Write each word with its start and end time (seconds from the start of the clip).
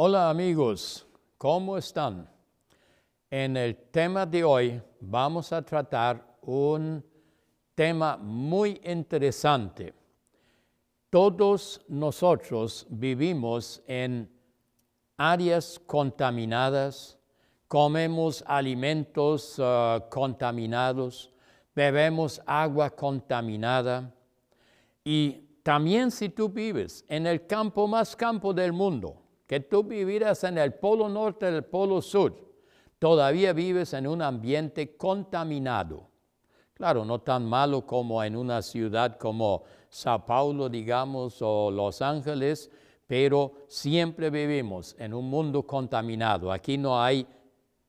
Hola 0.00 0.30
amigos, 0.30 1.04
¿cómo 1.36 1.76
están? 1.76 2.30
En 3.28 3.56
el 3.56 3.76
tema 3.90 4.24
de 4.24 4.44
hoy 4.44 4.80
vamos 5.00 5.52
a 5.52 5.60
tratar 5.60 6.38
un 6.42 7.04
tema 7.74 8.16
muy 8.16 8.80
interesante. 8.84 9.92
Todos 11.10 11.84
nosotros 11.88 12.86
vivimos 12.88 13.82
en 13.88 14.30
áreas 15.16 15.80
contaminadas, 15.84 17.18
comemos 17.66 18.44
alimentos 18.46 19.58
uh, 19.58 20.00
contaminados, 20.08 21.32
bebemos 21.74 22.40
agua 22.46 22.88
contaminada 22.90 24.14
y 25.02 25.32
también 25.64 26.12
si 26.12 26.28
tú 26.28 26.48
vives 26.48 27.04
en 27.08 27.26
el 27.26 27.48
campo 27.48 27.88
más 27.88 28.14
campo 28.14 28.54
del 28.54 28.72
mundo, 28.72 29.24
que 29.48 29.60
tú 29.60 29.82
vivieras 29.82 30.44
en 30.44 30.58
el 30.58 30.74
polo 30.74 31.08
norte, 31.08 31.48
el 31.48 31.64
polo 31.64 32.02
sur, 32.02 32.36
todavía 32.98 33.54
vives 33.54 33.94
en 33.94 34.06
un 34.06 34.20
ambiente 34.20 34.94
contaminado. 34.96 36.06
Claro, 36.74 37.04
no 37.06 37.22
tan 37.22 37.46
malo 37.46 37.86
como 37.86 38.22
en 38.22 38.36
una 38.36 38.60
ciudad 38.60 39.16
como 39.16 39.64
Sao 39.88 40.26
Paulo, 40.26 40.68
digamos, 40.68 41.38
o 41.40 41.70
Los 41.70 42.02
Ángeles, 42.02 42.70
pero 43.06 43.64
siempre 43.68 44.28
vivimos 44.28 44.94
en 44.98 45.14
un 45.14 45.30
mundo 45.30 45.66
contaminado. 45.66 46.52
Aquí 46.52 46.76
no 46.76 47.02
hay 47.02 47.26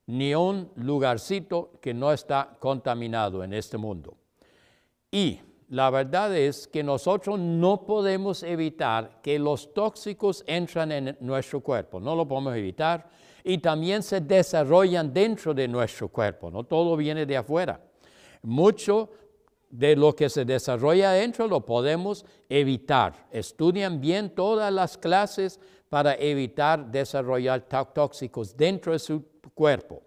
ni 0.05 0.33
un 0.33 0.71
lugarcito 0.75 1.73
que 1.81 1.93
no 1.93 2.13
está 2.13 2.55
contaminado 2.57 3.43
en 3.43 3.53
este 3.53 3.77
mundo. 3.77 4.15
Y 5.11 5.41
la 5.69 5.89
verdad 5.91 6.35
es 6.35 6.67
que 6.67 6.83
nosotros 6.83 7.39
no 7.39 7.85
podemos 7.85 8.41
evitar 8.43 9.21
que 9.21 9.37
los 9.37 9.73
tóxicos 9.73 10.43
entran 10.47 10.91
en 10.91 11.17
nuestro 11.19 11.61
cuerpo, 11.61 11.99
no 11.99 12.15
lo 12.15 12.27
podemos 12.27 12.55
evitar, 12.55 13.07
y 13.43 13.59
también 13.59 14.01
se 14.01 14.19
desarrollan 14.19 15.13
dentro 15.13 15.53
de 15.53 15.67
nuestro 15.67 16.09
cuerpo, 16.09 16.49
no 16.49 16.63
todo 16.63 16.97
viene 16.97 17.25
de 17.25 17.37
afuera. 17.37 17.79
Mucho 18.41 19.09
de 19.69 19.95
lo 19.95 20.15
que 20.15 20.29
se 20.29 20.43
desarrolla 20.43 21.11
adentro 21.11 21.47
lo 21.47 21.63
podemos 21.63 22.25
evitar. 22.49 23.27
Estudian 23.31 24.01
bien 24.01 24.33
todas 24.33 24.73
las 24.73 24.97
clases 24.97 25.59
para 25.87 26.15
evitar 26.15 26.89
desarrollar 26.89 27.61
tóxicos 27.93 28.57
dentro 28.57 28.93
de 28.93 28.99
su 28.99 29.23
cuerpo. 29.53 30.01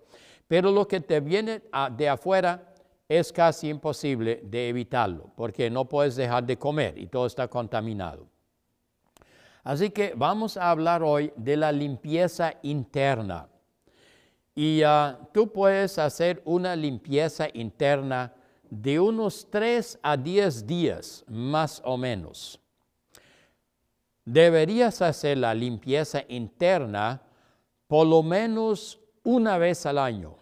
Pero 0.48 0.72
lo 0.72 0.86
que 0.86 1.00
te 1.00 1.20
viene 1.20 1.62
de 1.96 2.08
afuera 2.08 2.72
es 3.18 3.32
casi 3.32 3.68
imposible 3.68 4.41
de 4.42 4.68
evitarlo, 4.68 5.30
porque 5.36 5.68
no 5.70 5.88
puedes 5.88 6.16
dejar 6.16 6.44
de 6.44 6.58
comer 6.58 6.96
y 6.96 7.06
todo 7.06 7.27
está 7.27 7.46
contaminado. 7.48 8.27
Así 9.62 9.91
que 9.91 10.14
vamos 10.16 10.56
a 10.56 10.70
hablar 10.70 11.02
hoy 11.02 11.33
de 11.36 11.56
la 11.56 11.70
limpieza 11.70 12.55
interna. 12.62 13.48
Y 14.55 14.83
ah, 14.83 15.18
tú 15.33 15.52
puedes 15.52 15.98
hacer 15.98 16.42
una 16.44 16.74
limpieza 16.74 17.48
interna 17.52 18.33
de 18.68 18.98
unos 18.98 19.46
3 19.50 19.98
a 20.02 20.16
10 20.16 20.66
días, 20.66 21.24
más 21.28 21.83
o 21.84 21.96
menos. 21.96 22.58
Deberías 24.24 25.02
hacer 25.02 25.38
la 25.38 25.55
limpieza 25.55 26.22
interna 26.28 27.22
por 27.86 28.06
lo 28.06 28.22
menos 28.22 29.00
una 29.22 29.58
vez 29.58 29.84
al 29.84 29.98
año. 29.98 30.42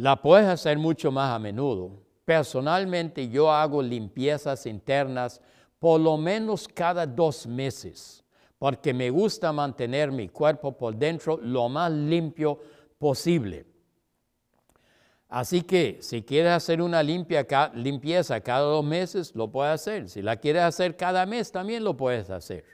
La 0.00 0.16
puedes 0.16 0.46
hacer 0.46 0.78
mucho 0.78 1.12
más 1.12 1.30
a 1.30 1.38
menudo. 1.38 1.90
Personalmente 2.24 3.28
yo 3.28 3.52
hago 3.52 3.82
limpiezas 3.82 4.64
internas 4.64 5.42
por 5.78 6.00
lo 6.00 6.16
menos 6.16 6.66
cada 6.66 7.04
dos 7.04 7.46
meses, 7.46 8.24
porque 8.58 8.94
me 8.94 9.10
gusta 9.10 9.52
mantener 9.52 10.10
mi 10.10 10.30
cuerpo 10.30 10.72
por 10.72 10.96
dentro 10.96 11.38
lo 11.42 11.68
más 11.68 11.92
limpio 11.92 12.58
posible. 12.98 13.66
Así 15.28 15.60
que 15.60 15.98
si 16.00 16.22
quieres 16.22 16.52
hacer 16.52 16.80
una 16.80 17.02
limpieza 17.02 18.40
cada 18.40 18.60
dos 18.60 18.84
meses, 18.84 19.34
lo 19.34 19.52
puedes 19.52 19.74
hacer. 19.74 20.08
Si 20.08 20.22
la 20.22 20.36
quieres 20.36 20.62
hacer 20.62 20.96
cada 20.96 21.26
mes, 21.26 21.52
también 21.52 21.84
lo 21.84 21.94
puedes 21.94 22.30
hacer. 22.30 22.64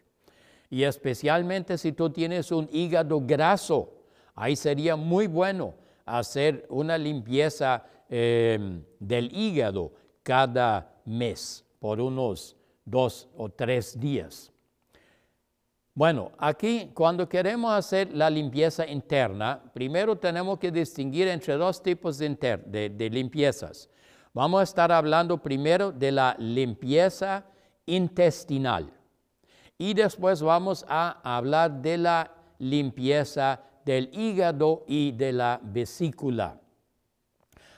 Y 0.71 0.85
especialmente 0.85 1.77
si 1.77 1.91
tú 1.91 2.09
tienes 2.09 2.53
un 2.53 2.69
hígado 2.71 3.21
graso, 3.21 3.93
ahí 4.37 4.55
sería 4.55 4.95
muy 4.95 5.27
bueno 5.27 5.75
hacer 6.07 6.65
una 6.71 6.97
limpieza 6.97 7.85
em, 8.09 8.83
del 8.99 9.37
hígado 9.37 9.93
cada 10.23 10.95
mes 11.05 11.65
por 11.79 12.01
unos 12.01 12.57
dos 12.85 13.29
o 13.37 13.49
tres 13.49 13.99
días. 13.99 14.51
Bueno, 15.95 16.31
aquí 16.39 16.91
cuando 16.95 17.29
queremos 17.29 17.73
hacer 17.73 18.13
la 18.13 18.31
limpieza 18.31 18.87
interna, 18.87 19.61
primero 19.73 20.17
tenemos 20.17 20.59
que 20.59 20.71
distinguir 20.71 21.27
entre 21.29 21.55
dos 21.55 21.83
tipos 21.83 22.19
de, 22.19 22.91
de 22.95 23.11
limpiezas. 23.11 23.89
Vamos 24.33 24.61
a 24.61 24.65
estar 24.65 24.93
hablando 24.93 25.43
primero 25.43 25.91
de 25.91 26.13
la 26.13 26.37
limpieza 26.39 27.45
intestinal 27.87 28.93
y 29.79 29.95
después 29.95 30.43
vamos 30.43 30.85
a 30.89 31.21
hablar 31.37 31.81
de 31.81 31.99
la 31.99 32.31
limpieza 32.59 33.61
del 33.87 34.11
hígado 34.13 34.83
y 34.89 35.13
de 35.13 35.33
la 35.33 35.61
vesícula. 35.63 36.61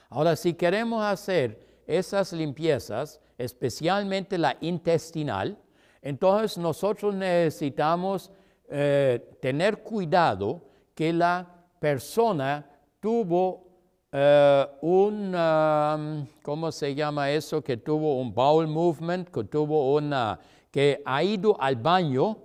Ahora, 0.09 0.35
si 0.35 0.55
queremos 0.55 1.03
hacer 1.03 1.83
esas 1.85 2.33
limpiezas, 2.33 3.21
especialmente 3.37 4.39
la 4.39 4.57
intestinal, 4.61 5.55
entonces 6.01 6.57
nosotros 6.57 7.13
necesitamos 7.13 8.31
eh, 8.69 9.37
tener 9.39 9.83
cuidado 9.83 10.63
que 10.95 11.13
la 11.13 11.47
persona 11.79 12.65
tuvo 12.99 13.67
eh, 14.11 14.65
un, 14.81 15.35
um, 15.35 16.27
¿cómo 16.41 16.71
se 16.71 16.95
llama 16.95 17.29
eso? 17.29 17.61
Que 17.61 17.77
tuvo 17.77 18.19
un 18.19 18.33
bowel 18.33 18.67
movement, 18.67 19.29
que 19.29 19.43
tuvo 19.43 19.93
una, 19.93 20.39
que 20.71 21.03
ha 21.05 21.21
ido 21.21 21.55
al 21.61 21.75
baño, 21.75 22.35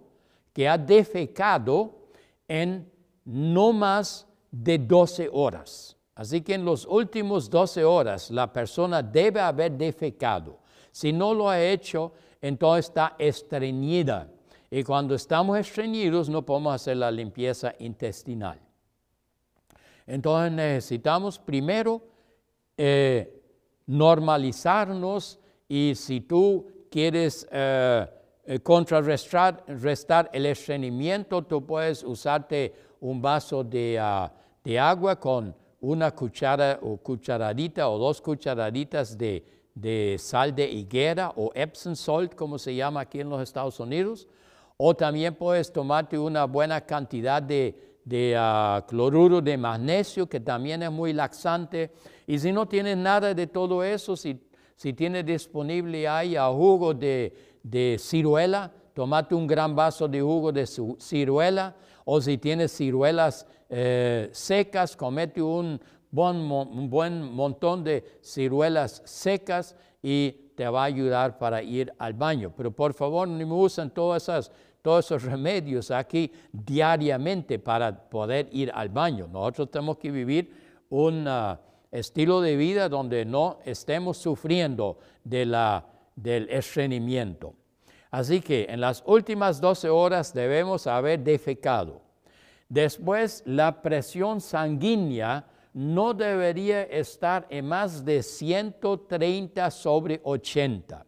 que 0.53 0.69
ha 0.69 0.77
defecado 0.77 2.05
en 2.47 2.94
no 3.25 3.73
más 3.73 4.27
de 4.51 4.79
12 4.79 5.31
horas. 5.33 5.97
Así 6.15 6.43
que 6.43 6.55
en 6.55 6.65
los 6.65 6.87
últimos 6.87 7.51
12 7.51 7.85
horas 7.85 8.31
la 8.31 8.53
persona 8.53 9.03
debe 9.03 9.41
haber 9.41 9.73
defecado. 9.73 10.61
Si 10.93 11.13
no 11.13 11.35
lo 11.35 11.49
ha 11.49 11.61
hecho, 11.61 12.13
entonces 12.41 12.87
está 12.87 13.17
estreñida. 13.19 14.31
Y 14.71 14.85
cuando 14.85 15.15
estamos 15.15 15.59
estreñidos 15.59 16.29
no 16.29 16.45
podemos 16.45 16.75
hacer 16.75 16.99
la 16.99 17.11
limpieza 17.11 17.75
intestinal. 17.79 18.61
Entonces 20.07 20.53
necesitamos 20.53 21.39
primero 21.39 22.03
eh, 22.77 23.43
normalizarnos 23.87 25.39
y 25.69 25.95
si 25.97 26.21
tú 26.21 26.87
quieres 26.91 27.49
eh, 27.51 28.07
eh, 28.45 28.59
contrarrestar 28.61 30.31
el 30.33 30.47
estreñimiento, 30.47 31.43
tú 31.43 31.65
puedes 31.65 32.03
usarte 32.05 32.75
un 33.05 33.21
vaso 33.21 33.61
ah, 34.01 34.33
de, 34.65 34.79
agua 34.79 35.21
con 35.21 35.55
una 35.81 36.11
cuchara 36.11 36.79
o 36.81 36.97
cucharadita 36.97 37.91
o 37.91 37.99
dos 37.99 38.19
cucharaditas 38.23 39.19
de, 39.19 40.17
sal 40.19 40.55
de 40.55 40.71
higuera 40.71 41.31
o 41.37 41.51
Epsom 41.55 41.95
salt, 41.95 42.35
como 42.35 42.59
se 42.59 42.75
llama 42.75 43.01
aquí 43.01 43.21
en 43.21 43.29
los 43.29 43.43
Estados 43.43 43.79
Unidos. 43.79 44.27
O 44.79 44.95
también 44.95 45.35
puedes 45.35 45.71
tomarte 45.71 46.19
una 46.19 46.47
buena 46.47 46.81
cantidad 46.81 47.43
de, 47.43 48.35
ah, 48.39 48.83
cloruro 48.89 49.43
de 49.43 49.59
magnesio, 49.59 50.27
que 50.27 50.41
también 50.41 50.83
es 50.83 50.91
muy 50.91 51.13
laxante. 51.13 51.93
Y 52.27 52.39
si 52.39 52.53
no 52.53 52.67
tienes 52.67 52.97
nada 52.97 53.35
de 53.35 53.47
todo 53.47 53.85
eso, 53.85 54.17
si, 54.17 54.41
si 54.77 54.95
tienes 54.95 55.27
disponible 55.27 56.09
ahí 56.09 56.37
a 56.37 56.49
jugo 56.49 56.95
de, 56.95 57.59
de 57.63 57.99
ciruela, 58.01 58.73
tomate 58.95 59.35
un 59.35 59.47
gran 59.47 59.77
vaso 59.77 60.09
de 60.09 60.23
jugo 60.23 60.51
de 60.51 60.67
ciruela 60.99 61.77
o 62.05 62.21
si 62.21 62.39
tienes 62.39 62.77
ciruelas 62.77 63.47
eh, 63.69 64.29
secas, 64.33 64.97
comete 64.97 65.43
un 65.43 65.81
buen, 66.11 66.37
un 66.37 66.89
buen 66.89 67.23
montón 67.23 67.83
de 67.83 68.05
ciruelas 68.23 69.03
secas 69.05 69.75
y 70.03 70.53
te 70.55 70.69
va 70.69 70.83
a 70.83 70.85
ayudar 70.85 71.39
para 71.39 71.63
ir 71.63 71.93
al 71.99 72.13
baño. 72.13 72.53
Pero 72.57 72.71
por 72.71 72.95
favor, 72.95 73.27
no 73.27 73.37
me 73.37 73.53
usen 73.53 73.91
todos 73.91 74.29
esos 74.29 75.23
remedios 75.23 75.91
aquí 75.91 76.31
diariamente 76.53 77.59
para 77.59 78.09
poder 78.09 78.49
ir 78.53 78.71
al 78.75 78.91
baño. 78.91 79.27
Nosotros 79.27 79.71
tenemos 79.71 79.97
que 79.99 80.11
vivir 80.11 80.53
un 80.91 81.27
ah, 81.27 81.59
estilo 81.91 82.41
de 82.41 82.57
vida 82.57 82.89
donde 82.89 83.25
no 83.25 83.59
estemos 83.65 84.19
sufriendo 84.19 84.99
de 85.25 85.47
la, 85.47 85.87
del 86.15 86.49
estreñimiento. 86.51 87.55
Así 88.15 88.41
que 88.41 88.65
en 88.71 88.81
las 88.81 89.03
últimas 89.07 89.61
12 89.61 89.91
horas 89.91 90.33
debemos 90.33 90.87
haber 90.87 91.19
defecado. 91.19 92.01
Después, 92.69 93.43
la 93.45 93.83
presión 93.83 94.41
sanguínea 94.41 95.45
no 95.73 96.15
debería 96.15 96.85
estar 96.85 97.45
en 97.51 97.67
más 97.67 98.05
de 98.05 98.23
130 98.23 99.69
sobre 99.73 100.21
80. 100.23 101.05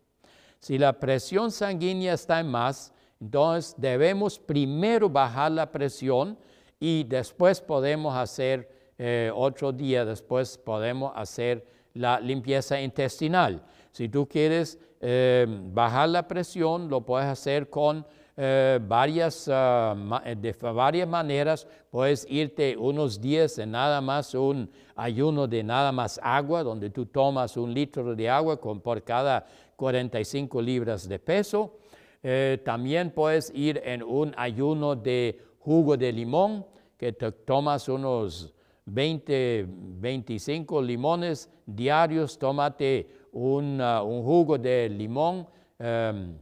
Si 0.58 0.79
la 0.79 0.99
presión 0.99 1.53
sanguínea 1.53 2.14
está 2.14 2.41
en 2.41 2.49
más, 2.49 2.93
Entonces 3.20 3.76
debemos 3.79 4.37
primero 4.37 5.08
bajar 5.08 5.53
la 5.53 5.70
presión 5.70 6.37
y 6.81 7.05
después 7.05 7.61
podemos 7.61 8.17
hacer, 8.17 8.69
eh, 8.99 9.31
otro 9.32 9.70
día 9.70 10.05
después 10.05 10.58
podemos 10.58 11.12
hacer 11.14 11.64
la 11.94 12.19
limpieza 12.19 12.81
intestinal. 12.81 13.62
Si 13.93 14.08
tú 14.08 14.29
quieres 14.29 14.79
eh, 15.08 15.47
bajar 15.73 16.08
la 16.08 16.26
presión, 16.26 16.88
lo 16.91 17.00
puedes 17.03 17.29
hacer 17.29 17.70
con 17.70 18.05
eh, 18.37 18.81
varias, 18.82 19.49
ah, 19.49 19.94
de 20.37 20.53
varias 20.53 21.06
maneras. 21.06 21.64
Puedes 21.93 22.26
irte 22.29 22.76
unos 22.76 23.20
días 23.20 23.56
en 23.58 23.70
nada 23.70 24.00
más 24.00 24.35
un 24.35 24.69
ayuno 24.97 25.47
de 25.47 25.62
nada 25.62 25.93
más 25.93 26.19
agua, 26.20 26.64
donde 26.64 26.91
tú 26.91 27.06
tomas 27.06 27.56
un 27.56 27.73
litro 27.73 28.17
de 28.17 28.29
agua 28.29 28.61
por 28.61 29.05
cada 29.05 29.47
45 29.76 30.61
libras 30.61 31.08
de 31.08 31.20
peso. 31.20 31.79
Eh, 32.20 32.61
también 32.64 33.12
puedes 33.12 33.53
ir 33.55 33.81
en 33.85 34.03
un 34.03 34.35
ayuno 34.37 34.97
de 34.97 35.41
jugo 35.61 35.97
de 35.97 36.11
limón, 36.11 36.67
que 36.99 37.12
te 37.12 37.31
tomas 37.31 37.88
unos 37.88 38.53
20, 38.87 39.67
25 39.69 40.82
limones 40.82 41.49
diarios, 41.64 42.37
tómate 42.37 43.15
un, 43.36 44.22
jugo 44.24 44.58
de 44.58 44.88
limón. 44.88 45.46
Em, 45.78 46.38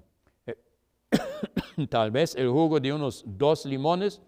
tal 1.91 2.11
vez 2.11 2.35
el 2.37 2.49
jugo 2.49 2.79
de 2.79 2.93
unos 2.93 3.25
dos 3.27 3.67
limones 3.67 4.23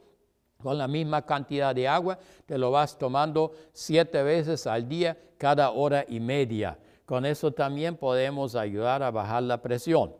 con 0.60 0.76
la 0.76 0.88
misma 0.88 1.22
cantidad 1.22 1.74
de 1.74 1.86
agua, 1.86 2.18
te 2.44 2.58
lo 2.58 2.70
vas 2.70 2.98
tomando 2.98 3.52
siete 3.72 4.22
veces 4.22 4.66
al 4.66 4.88
día, 4.88 5.16
cada 5.38 5.70
hora 5.70 6.04
y 6.08 6.18
media. 6.18 6.76
Con 7.04 7.24
eso 7.24 7.52
también 7.52 7.96
podemos 7.96 8.56
ayudar 8.56 9.02
a 9.02 9.10
bajar 9.10 9.44
la 9.44 9.62
presión. 9.62 10.14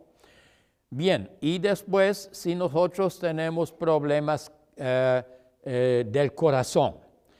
Bien, 0.91 1.29
y 1.41 1.59
después 1.59 2.29
si 2.31 2.55
nosotros 2.55 3.19
tenemos 3.19 3.73
problemas 3.73 4.53
eh, 4.77 5.23
eh, 5.65 6.05
del 6.07 6.33
corazón, 6.33 6.97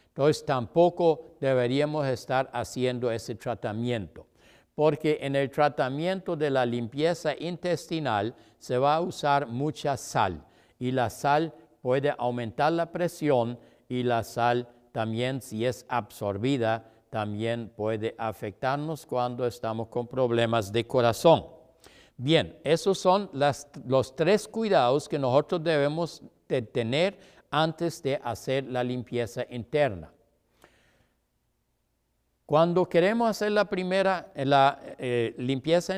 entonces 0.09 0.45
tampoco 0.45 1.37
deberíamos 1.39 2.07
estar 2.09 2.51
haciendo 2.53 3.11
ese 3.13 3.37
tratamiento 3.37 4.27
porque 4.77 5.19
en 5.23 5.35
el 5.35 5.51
tratamiento 5.51 6.37
de 6.37 6.51
la 6.51 6.65
limpieza 6.65 7.35
intestinal 7.37 8.35
se 8.59 8.79
va 8.79 8.95
a 8.95 9.01
usar 9.01 9.49
mucha 9.49 9.97
sal 9.97 10.45
y 10.79 10.93
la 10.93 11.11
sal 11.11 11.53
puede 11.81 12.15
aumentar 12.17 12.73
la 12.73 12.93
presión 12.93 13.59
y 13.89 14.03
la 14.03 14.23
sal 14.23 14.69
también 14.93 15.41
si 15.41 15.65
es 15.65 15.87
absorbida 15.89 16.85
también 17.09 17.73
puede 17.75 18.15
afectarnos 18.19 19.07
cuando 19.07 19.47
estamos 19.47 19.89
con 19.89 20.07
problemas 20.07 20.71
de 20.71 20.87
corazón. 20.87 21.47
Bien, 22.19 22.59
esos 22.63 22.99
son 22.99 23.31
los 23.33 24.15
tres 24.15 24.47
cuidados 24.47 25.09
que 25.09 25.19
nosotros 25.19 25.65
debemos 25.65 26.23
tener 26.73 27.19
antes 27.51 28.03
de 28.03 28.21
hacer 28.23 28.65
la 28.65 28.85
limpieza 28.85 29.47
interna. 29.49 30.13
Cuando 32.47 32.89
queremos 32.89 33.29
hacer 33.29 33.51
la 33.51 33.65
primera, 33.65 34.33
la 34.37 34.79
eh, 34.99 35.35
limpieza 35.37 35.97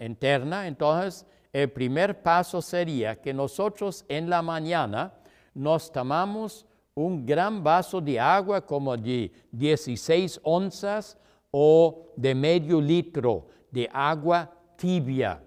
interna, 0.00 0.66
entonces 0.66 1.24
el 1.52 1.70
primer 1.70 2.22
paso 2.22 2.60
sería 2.60 3.20
que 3.20 3.32
nosotros 3.32 4.04
en 4.08 4.28
la 4.28 4.42
mañana 4.42 5.14
nos 5.54 5.92
tomamos 5.92 6.66
un 6.94 7.24
gran 7.24 7.62
vaso 7.62 8.00
de 8.00 8.18
agua 8.18 8.60
como 8.66 8.96
de 8.96 9.32
16 9.52 10.40
onzas 10.42 11.16
o 11.52 12.12
de 12.16 12.34
medio 12.34 12.80
litro 12.80 13.46
de 13.70 13.88
agua 13.92 14.50
tibia. 14.76 15.40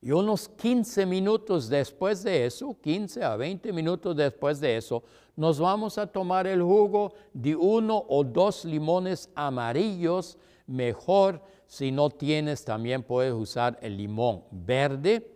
Y 0.00 0.12
unos 0.12 0.48
15 0.48 1.06
minutos 1.06 1.68
después 1.68 2.22
de 2.22 2.46
eso, 2.46 2.76
15 2.80 3.24
a 3.24 3.36
20 3.36 3.72
minutos 3.72 4.14
después 4.14 4.60
de 4.60 4.76
eso, 4.76 5.02
nos 5.34 5.58
vamos 5.58 5.98
a 5.98 6.06
tomar 6.06 6.46
el 6.46 6.62
jugo 6.62 7.14
de 7.32 7.56
uno 7.56 8.04
o 8.08 8.22
dos 8.22 8.64
limones 8.64 9.28
amarillos. 9.34 10.38
Mejor, 10.66 11.42
si 11.66 11.90
no 11.90 12.10
tienes, 12.10 12.64
también 12.64 13.02
puedes 13.02 13.32
usar 13.32 13.76
el 13.82 13.96
limón 13.96 14.44
verde. 14.50 15.34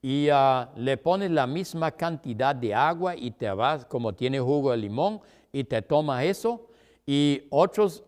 Y 0.00 0.28
ah, 0.30 0.70
le 0.76 0.96
pones 0.96 1.30
la 1.30 1.46
misma 1.46 1.90
cantidad 1.90 2.54
de 2.54 2.74
agua 2.74 3.14
y 3.14 3.30
te 3.32 3.50
vas, 3.50 3.84
como 3.84 4.14
tiene 4.14 4.40
jugo 4.40 4.70
de 4.70 4.78
limón, 4.78 5.20
y 5.52 5.64
te 5.64 5.82
tomas 5.82 6.24
eso. 6.24 6.66
Y 7.06 7.42
otros, 7.50 8.04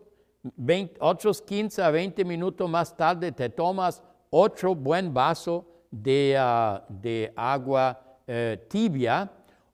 otros 0.99 1.41
15 1.41 1.83
a 1.83 1.91
20 1.91 2.25
minutos 2.25 2.67
más 2.69 2.95
tarde 2.95 3.31
te 3.31 3.49
tomas 3.49 4.01
otro 4.29 4.73
buen 4.73 5.13
vaso 5.13 5.65
Ah, 5.93 6.85
de, 6.87 7.33
agua 7.35 7.99
eh, 8.25 8.65
tibia 8.69 9.29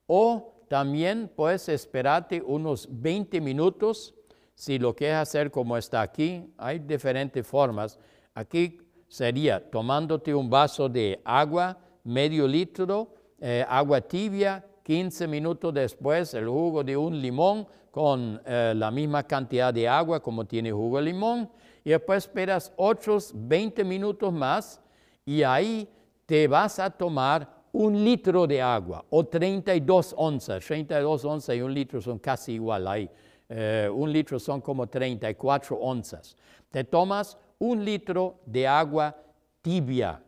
o 0.06 0.52
también 0.68 1.30
puedes 1.34 1.68
esperarte 1.68 2.42
unos 2.44 2.88
20 2.90 3.40
minutos 3.40 4.14
si 4.54 4.80
lo 4.80 4.96
quieres 4.96 5.18
hacer 5.18 5.50
como 5.50 5.76
está 5.76 6.02
aquí. 6.02 6.52
Hay 6.58 6.80
diferentes 6.80 7.46
formas. 7.46 7.98
Aquí 8.34 8.78
sería 9.06 9.70
tomándote 9.70 10.34
un 10.34 10.50
vaso 10.50 10.88
de 10.88 11.20
agua, 11.24 11.78
medio 12.02 12.48
litro, 12.48 13.14
eh, 13.40 13.64
agua 13.68 14.00
tibia, 14.00 14.64
15 14.82 15.28
minutos 15.28 15.72
después 15.72 16.34
el 16.34 16.48
jugo 16.48 16.82
de 16.82 16.96
un 16.96 17.20
limón 17.20 17.66
con 17.92 18.40
eh, 18.44 18.72
la 18.74 18.90
misma 18.90 19.22
cantidad 19.22 19.72
de 19.72 19.86
agua 19.86 20.20
como 20.20 20.44
tiene 20.44 20.72
jugo 20.72 20.96
de 20.96 21.04
limón 21.04 21.48
y 21.84 21.90
después 21.90 22.24
esperas 22.24 22.72
otros 22.76 23.32
20 23.34 23.84
minutos 23.84 24.32
más 24.32 24.80
y 25.24 25.42
ahí 25.42 25.88
te 26.28 26.46
vas 26.46 26.78
a 26.78 26.90
tomar 26.90 27.48
un 27.72 28.04
litro 28.04 28.46
de 28.46 28.60
agua 28.60 29.02
o 29.08 29.24
32 29.24 30.14
onzas. 30.14 30.62
32 30.62 31.24
onzas 31.24 31.56
y 31.56 31.62
un 31.62 31.72
litro 31.72 32.02
son 32.02 32.18
casi 32.18 32.52
igual 32.52 32.86
ahí. 32.86 33.08
Eh, 33.48 33.88
un 33.90 34.12
litro 34.12 34.38
son 34.38 34.60
como 34.60 34.86
34 34.86 35.74
onzas. 35.78 36.36
Te 36.70 36.84
tomas 36.84 37.38
un 37.58 37.82
litro 37.82 38.40
de 38.44 38.68
agua 38.68 39.16
tibia. 39.62 40.22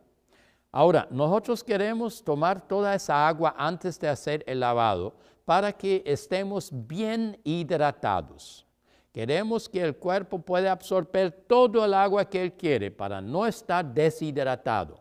Ahora, 0.71 1.07
nosotros 1.11 1.63
queremos 1.63 2.23
tomar 2.23 2.67
toda 2.67 2.95
esa 2.95 3.27
agua 3.27 3.53
antes 3.55 3.99
de 3.99 4.07
hacer 4.07 4.43
el 4.47 4.59
lavado 4.59 5.13
para 5.45 5.71
que 5.71 6.01
estemos 6.03 6.71
bien 6.71 7.39
hidratados. 7.43 8.65
Queremos 9.13 9.69
que 9.69 9.83
el 9.83 9.95
cuerpo 9.95 10.39
pueda 10.39 10.71
absorber 10.71 11.29
todo 11.47 11.85
el 11.85 11.93
agua 11.93 12.25
que 12.25 12.41
él 12.41 12.53
quiere 12.53 12.89
para 12.89 13.21
no 13.21 13.45
estar 13.45 13.85
deshidratado 13.85 15.00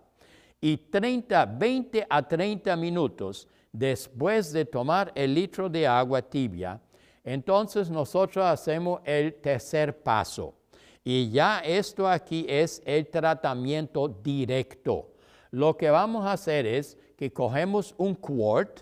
y 0.60 0.76
30, 0.76 1.46
20 1.46 2.06
a 2.08 2.26
30 2.26 2.76
minutos 2.76 3.48
después 3.72 4.52
de 4.52 4.64
tomar 4.64 5.12
el 5.14 5.34
litro 5.34 5.68
de 5.68 5.86
agua 5.86 6.20
tibia, 6.22 6.80
entonces 7.24 7.90
nosotros 7.90 8.44
hacemos 8.44 9.00
el 9.04 9.34
tercer 9.34 10.02
paso. 10.02 10.54
Y 11.02 11.30
ya 11.30 11.60
esto 11.60 12.06
aquí 12.06 12.44
es 12.48 12.82
el 12.84 13.06
tratamiento 13.06 14.08
directo. 14.08 15.08
Lo 15.50 15.76
que 15.76 15.90
vamos 15.90 16.26
a 16.26 16.32
hacer 16.32 16.66
es 16.66 16.96
que 17.16 17.32
cogemos 17.32 17.94
un 17.96 18.14
quart, 18.14 18.80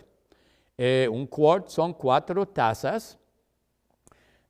eh, 0.77 1.09
un 1.11 1.27
quart 1.27 1.69
son 1.69 1.93
cuatro 1.93 2.47
tazas, 2.47 3.19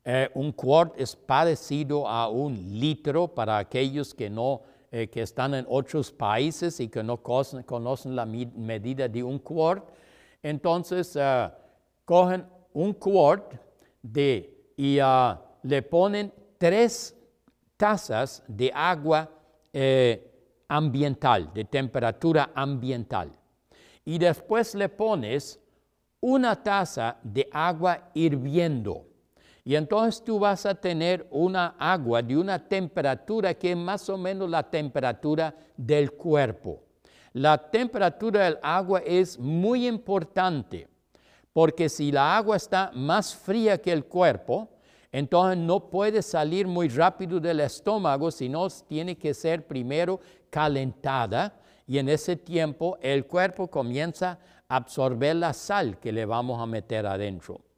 eh, 0.03 0.29
un 0.33 0.51
quart 0.51 0.93
es 0.99 1.15
parecido 1.15 2.07
a 2.07 2.27
un 2.29 2.79
litro 2.79 3.27
para 3.27 3.57
aquellos 3.57 4.13
que 4.13 4.29
no 4.29 4.61
eh, 4.91 5.07
que 5.07 5.21
están 5.21 5.53
en 5.53 5.65
otros 5.69 6.11
países 6.11 6.79
y 6.79 6.89
que 6.89 7.03
no 7.03 7.21
conocen, 7.21 8.15
la 8.15 8.25
medida 8.25 9.07
de 9.07 9.21
un 9.21 9.39
quart. 9.39 9.87
Entonces, 10.41 11.15
eh, 11.15 11.49
cogen 12.05 12.45
un 12.73 12.93
quart 12.93 13.53
de, 14.01 14.73
y 14.77 14.99
ah, 14.99 15.39
le 15.63 15.81
ponen 15.81 16.33
tres 16.57 17.15
tazas 17.77 18.43
de 18.47 18.71
agua 18.73 19.29
eh, 19.71 20.63
ambiental, 20.67 21.53
de 21.53 21.65
temperatura 21.65 22.51
ambiental. 22.53 23.31
Y 24.05 24.17
después 24.17 24.75
le 24.75 24.89
pones 24.89 25.59
una 26.19 26.61
taza 26.61 27.17
de 27.23 27.47
agua 27.51 28.09
hirviendo. 28.13 29.08
Y 29.69 29.75
entonces 29.75 30.23
tú 30.23 30.39
vas 30.39 30.65
a 30.65 30.73
tener 30.73 31.27
una 31.29 31.75
agua 31.77 32.23
de 32.23 32.35
una 32.35 32.57
temperatura 32.57 33.53
que 33.53 33.73
es 33.73 33.77
más 33.77 34.09
o 34.09 34.17
menos 34.17 34.49
la 34.49 34.63
temperatura 34.63 35.53
del 35.77 36.13
cuerpo. 36.13 36.81
La 37.33 37.55
temperatura 37.55 38.45
del 38.45 38.57
agua 38.63 39.03
es 39.05 39.37
muy 39.37 39.87
importante 39.87 40.87
porque 41.53 41.87
si 41.87 42.11
la 42.11 42.35
agua 42.35 42.57
está 42.57 42.89
más 42.95 43.35
fría 43.35 43.79
que 43.79 43.91
el 43.91 44.05
cuerpo, 44.05 44.67
entonces 45.11 45.59
no 45.59 45.87
puede 45.87 46.23
salir 46.23 46.65
muy 46.65 46.87
rápido 46.89 47.39
del 47.39 47.59
estómago, 47.59 48.31
sino 48.31 48.67
tiene 48.87 49.19
que 49.19 49.35
ser 49.35 49.67
primero 49.67 50.19
calentada 50.49 51.53
y 51.85 51.99
en 51.99 52.09
ese 52.09 52.35
tiempo 52.35 52.97
el 53.03 53.27
cuerpo 53.27 53.67
comienza 53.67 54.39
a 54.67 54.77
absorber 54.77 55.35
la 55.35 55.53
sal 55.53 55.99
que 55.99 56.11
le 56.11 56.25
vamos 56.25 56.59
a 56.59 56.65
meter 56.65 57.05
adentro. 57.05 57.68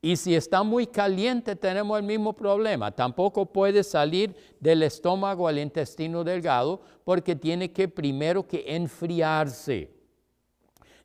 Y 0.00 0.16
si 0.16 0.34
está 0.34 0.62
muy 0.62 0.86
caliente 0.86 1.56
tenemos 1.56 1.98
el 1.98 2.04
mismo 2.04 2.32
problema. 2.32 2.90
Tampoco 2.92 3.46
puede 3.46 3.82
salir 3.82 4.34
del 4.60 4.84
estómago 4.84 5.48
al 5.48 5.58
intestino 5.58 6.22
delgado 6.22 6.80
porque 7.04 7.34
tiene 7.34 7.72
que 7.72 7.88
primero 7.88 8.46
que 8.46 8.64
enfriarse. 8.66 9.90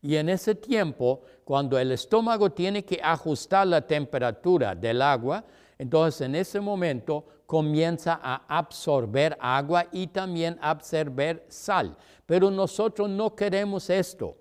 Y 0.01 0.17
en 0.17 0.29
ese 0.29 0.53
tiempo, 0.53 1.21
cuando 1.43 1.79
el 1.79 1.91
estómago 1.91 2.51
tiene 2.51 2.83
que 2.83 2.99
ajustar 3.01 3.65
la 3.65 3.81
temperatura 3.81 4.75
del 4.75 5.01
agua, 5.01 5.43
entonces 5.79 6.21
en 6.21 6.35
ese 6.35 6.59
momento 6.59 7.25
comienza 7.45 8.19
a 8.21 8.43
absorber 8.57 9.37
agua 9.39 9.87
y 9.91 10.07
también 10.07 10.57
absorber 10.61 11.45
sal. 11.47 11.95
Pero 12.25 12.51
nosotros 12.51 13.09
no 13.09 13.33
queremos 13.33 13.89
esto. 13.89 14.37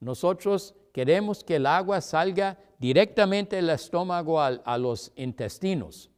Nosotros 0.00 0.74
queremos 0.94 1.42
que 1.42 1.56
el 1.56 1.66
agua 1.66 2.00
salga 2.00 2.56
directamente 2.78 3.56
del 3.56 3.68
estómago 3.70 4.40
a, 4.40 4.78
los 4.78 5.10
intestinos. 5.16 6.08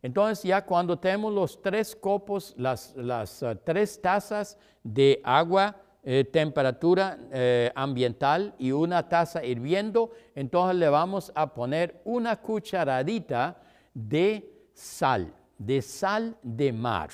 Entonces 0.00 0.44
ya 0.44 0.64
cuando 0.64 0.98
tenemos 0.98 1.30
los 1.30 1.60
tres 1.60 1.94
copos, 1.94 2.54
las, 2.56 2.94
eh, 2.96 3.58
tres 3.64 4.00
tazas 4.00 4.56
de 4.82 5.20
agua, 5.22 5.76
eh, 6.02 6.24
temperatura 6.24 7.18
eh, 7.32 7.70
ambiental 7.74 8.54
y 8.58 8.72
una 8.72 9.06
taza 9.06 9.44
hirviendo, 9.44 10.12
entonces 10.34 10.76
le 10.76 10.88
vamos 10.88 11.30
a 11.34 11.52
poner 11.52 12.00
una 12.04 12.40
cucharadita 12.40 13.60
de 13.92 14.50
sal, 14.72 15.34
de 15.58 15.82
sal 15.82 16.34
de 16.42 16.72
mar. 16.72 17.10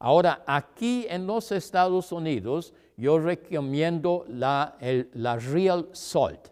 Ahora, 0.00 0.42
aquí 0.48 1.06
en 1.08 1.28
los 1.28 1.52
Estados 1.52 2.10
Unidos, 2.10 2.74
yo 2.96 3.18
recomiendo 3.18 4.24
la, 4.28 4.76
la 5.12 5.36
Real 5.36 5.88
Salt. 5.92 6.48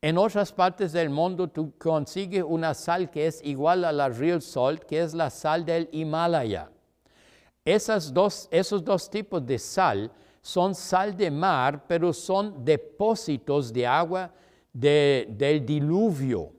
En 0.00 0.16
otras 0.16 0.52
partes 0.52 0.92
del 0.92 1.10
mundo 1.10 1.48
tú 1.48 1.72
consigues 1.76 2.44
una 2.46 2.72
sal 2.74 3.10
que 3.10 3.26
es 3.26 3.40
igual 3.44 3.84
a 3.84 3.92
la 3.92 4.08
Real 4.08 4.40
Salt, 4.40 4.84
que 4.84 5.00
es 5.00 5.12
la 5.12 5.28
sal 5.28 5.64
del 5.64 5.88
Himalaya. 5.90 6.70
Esas 7.64 8.14
dos, 8.14 8.48
esos 8.50 8.84
dos 8.84 9.10
tipos 9.10 9.44
de 9.44 9.58
sal 9.58 10.10
son 10.40 10.74
sal 10.74 11.16
de 11.16 11.30
mar, 11.30 11.84
pero 11.86 12.12
son 12.12 12.64
depósitos 12.64 13.72
de 13.72 13.86
agua 13.86 14.32
del 14.72 15.66
diluvio. 15.66 16.52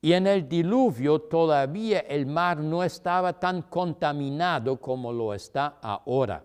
Y 0.00 0.14
en 0.14 0.26
el 0.26 0.48
diluvio 0.48 1.20
todavía 1.20 2.00
el 2.00 2.26
mar 2.26 2.58
no 2.58 2.82
estaba 2.82 3.38
tan 3.38 3.62
contaminado 3.62 4.80
como 4.80 5.12
lo 5.12 5.32
está 5.32 5.78
ahora. 5.80 6.42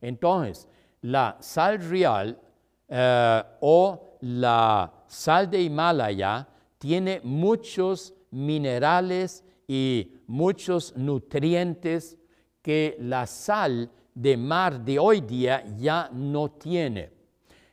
Entonces, 0.00 0.66
la 1.02 1.36
sal 1.40 1.78
real 1.78 2.38
eh, 2.88 3.42
o 3.60 4.18
la 4.20 4.92
sal 5.06 5.50
de 5.50 5.62
Himalaya 5.62 6.48
tiene 6.78 7.20
muchos 7.22 8.14
minerales 8.30 9.44
y 9.66 10.14
muchos 10.26 10.96
nutrientes 10.96 12.16
que 12.62 12.96
la 13.00 13.26
sal 13.26 13.90
de 14.14 14.36
mar 14.36 14.80
de 14.84 14.98
hoy 14.98 15.20
día 15.20 15.64
ya 15.76 16.10
no 16.12 16.50
tiene. 16.50 17.18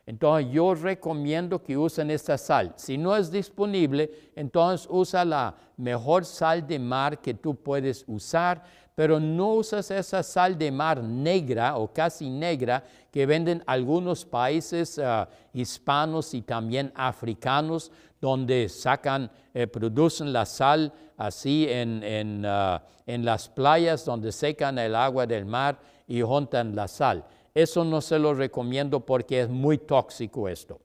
Entonces 0.06 0.52
yo 0.52 0.72
recomiendo 0.74 1.60
que 1.60 1.76
usen 1.76 2.12
esta 2.12 2.38
sal. 2.38 2.72
Si 2.76 2.96
no 2.96 3.16
es 3.16 3.30
disponible, 3.30 4.30
entonces 4.36 4.86
usa 4.88 5.24
la 5.24 5.56
mejor 5.76 6.24
sal 6.24 6.64
de 6.64 6.78
mar 6.78 7.20
que 7.20 7.34
tú 7.34 7.56
puedes 7.56 8.04
usar, 8.06 8.62
pero 8.96 9.20
no 9.20 9.52
usas 9.52 9.90
esa 9.90 10.22
sal 10.22 10.56
de 10.56 10.72
mar 10.72 11.02
negra 11.02 11.76
o 11.76 11.92
casi 11.92 12.30
negra 12.30 12.82
que 13.12 13.26
venden 13.26 13.62
algunos 13.66 14.24
países 14.24 14.98
ah, 14.98 15.28
hispanos 15.52 16.32
y 16.32 16.40
también 16.40 16.90
africanos, 16.96 17.92
donde 18.18 18.70
sacan, 18.70 19.30
eh, 19.52 19.66
producen 19.66 20.32
la 20.32 20.46
sal 20.46 20.94
así 21.18 21.66
en, 21.68 22.42
ah, 22.46 22.82
en 23.06 23.22
las 23.22 23.50
playas 23.50 24.02
donde 24.06 24.32
secan 24.32 24.78
el 24.78 24.94
agua 24.94 25.26
del 25.26 25.44
mar 25.44 25.78
y 26.08 26.22
juntan 26.22 26.74
la 26.74 26.88
sal. 26.88 27.22
Eso 27.54 27.84
no 27.84 28.00
se 28.00 28.18
lo 28.18 28.32
recomiendo 28.32 29.00
porque 29.00 29.42
es 29.42 29.50
muy 29.50 29.76
tóxico 29.76 30.48
esto. 30.48 30.80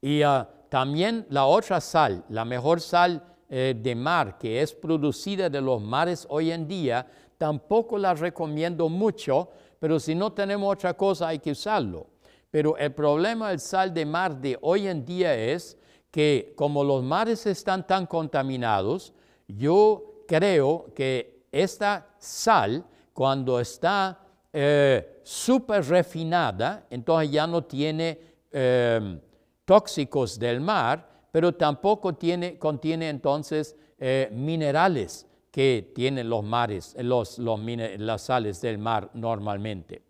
Y 0.00 0.22
ah, 0.22 0.48
también 0.70 1.26
la 1.28 1.44
otra 1.44 1.78
sal, 1.82 2.24
la 2.30 2.46
mejor 2.46 2.80
sal 2.80 3.35
eh, 3.48 3.74
de 3.76 3.94
mar 3.94 4.38
que 4.38 4.60
es 4.60 4.74
producida 4.74 5.48
de 5.48 5.60
los 5.60 5.80
mares 5.80 6.26
hoy 6.30 6.50
en 6.50 6.66
día, 6.66 7.06
tampoco 7.38 7.98
la 7.98 8.14
recomiendo 8.14 8.88
mucho, 8.88 9.50
pero 9.78 10.00
si 10.00 10.14
no 10.14 10.32
tenemos 10.32 10.72
otra 10.72 10.94
cosa 10.94 11.28
hay 11.28 11.38
que 11.38 11.52
usarlo. 11.52 12.06
Pero 12.50 12.76
el 12.76 12.92
problema 12.92 13.50
del 13.50 13.60
sal 13.60 13.92
de 13.92 14.06
mar 14.06 14.36
de 14.40 14.58
hoy 14.62 14.88
en 14.88 15.04
día 15.04 15.34
es 15.34 15.76
que 16.10 16.54
como 16.56 16.82
los 16.82 17.02
mares 17.02 17.46
están 17.46 17.86
tan 17.86 18.06
contaminados, 18.06 19.12
yo 19.46 20.22
creo 20.26 20.86
que 20.94 21.44
esta 21.52 22.08
sal, 22.18 22.84
cuando 23.12 23.60
está 23.60 24.18
eh, 24.52 25.20
súper 25.22 25.84
refinada, 25.84 26.86
entonces 26.90 27.30
ya 27.30 27.46
no 27.46 27.64
tiene 27.64 28.18
eh, 28.50 29.20
tóxicos 29.64 30.38
del 30.38 30.60
mar, 30.60 31.15
pero 31.36 31.52
tampoco 31.52 32.14
tiene, 32.14 32.58
contiene 32.58 33.10
entonces 33.10 33.76
eh, 33.98 34.30
minerales 34.32 35.26
que 35.50 35.92
tienen 35.94 36.30
los 36.30 36.42
mares, 36.42 36.96
los, 36.98 37.38
las 37.38 38.22
sales 38.22 38.62
del 38.62 38.78
mar 38.78 39.10
normalmente. 39.12 40.00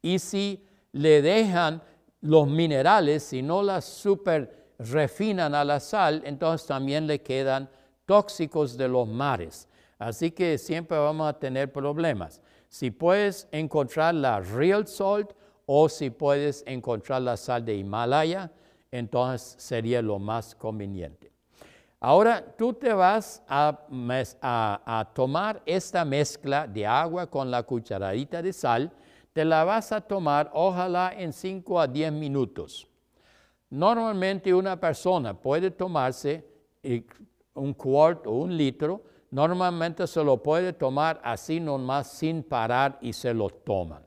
Y 0.00 0.20
si 0.20 0.64
le 0.92 1.20
dejan 1.20 1.82
los 2.20 2.46
minerales, 2.46 3.24
si 3.24 3.42
no 3.42 3.60
las 3.60 3.86
super 3.86 4.68
refinan 4.78 5.52
a 5.56 5.64
la 5.64 5.80
sal, 5.80 6.22
entonces 6.24 6.68
también 6.68 7.08
le 7.08 7.22
quedan 7.22 7.68
tóxicos 8.06 8.76
de 8.76 8.86
los 8.86 9.08
mares. 9.08 9.66
Así 9.98 10.30
que 10.30 10.58
siempre 10.58 10.96
vamos 10.96 11.28
a 11.28 11.36
tener 11.40 11.72
problemas 11.72 12.40
si 12.68 12.92
puedes 12.92 13.48
encontrar 13.50 14.14
la 14.14 14.38
real 14.38 14.86
salt 14.86 15.32
o 15.66 15.88
si 15.88 16.10
puedes 16.10 16.62
encontrar 16.68 17.22
la 17.22 17.36
sal 17.36 17.64
de 17.64 17.74
Himalaya, 17.74 18.52
entonces 18.90 19.56
sería 19.58 20.02
lo 20.02 20.18
más 20.18 20.54
conveniente. 20.54 21.32
Ahora 22.00 22.44
tú 22.56 22.72
te 22.72 22.92
vas 22.92 23.42
a, 23.48 25.10
tomar 25.14 25.62
esta 25.66 26.04
mezcla 26.04 26.66
de 26.66 26.86
agua 26.86 27.26
con 27.26 27.50
la 27.50 27.62
cucharadita 27.64 28.40
de 28.40 28.52
sal, 28.52 28.92
te 29.32 29.44
la 29.44 29.64
vas 29.64 29.90
a 29.92 30.00
tomar 30.00 30.50
ojalá 30.54 31.12
en 31.16 31.32
5 31.32 31.80
a 31.80 31.86
10 31.86 32.12
minutos. 32.12 32.86
Normalmente 33.70 34.54
una 34.54 34.78
persona 34.78 35.34
puede 35.34 35.70
tomarse 35.70 36.46
eh, 36.82 37.04
un 37.54 37.74
cuarto 37.74 38.30
o 38.30 38.38
un 38.38 38.56
litro 38.56 39.02
normalmente 39.30 40.06
se 40.06 40.22
lo 40.24 40.42
puede 40.42 40.72
tomar 40.72 41.20
así 41.22 41.60
nomás 41.60 42.10
sin 42.10 42.42
parar 42.42 42.98
y 43.00 43.12
se 43.12 43.34
lo 43.34 43.50
toman. 43.50 44.02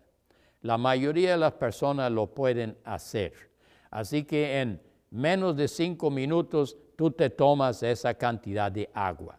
La 0.62 0.78
mayoría 0.78 1.32
de 1.32 1.38
las 1.38 1.54
personas 1.54 2.12
lo 2.12 2.28
pueden 2.28 2.78
hacer. 2.84 3.51
Así 3.92 4.24
que 4.24 4.60
en 4.62 4.82
menos 5.12 5.56
de 5.56 5.68
cinco 5.68 6.10
minutos 6.10 6.78
tú 6.96 7.12
te 7.12 7.30
tomas 7.30 7.84
esa 7.84 8.14
cantidad 8.14 8.72
de 8.72 8.90
agua. 8.94 9.38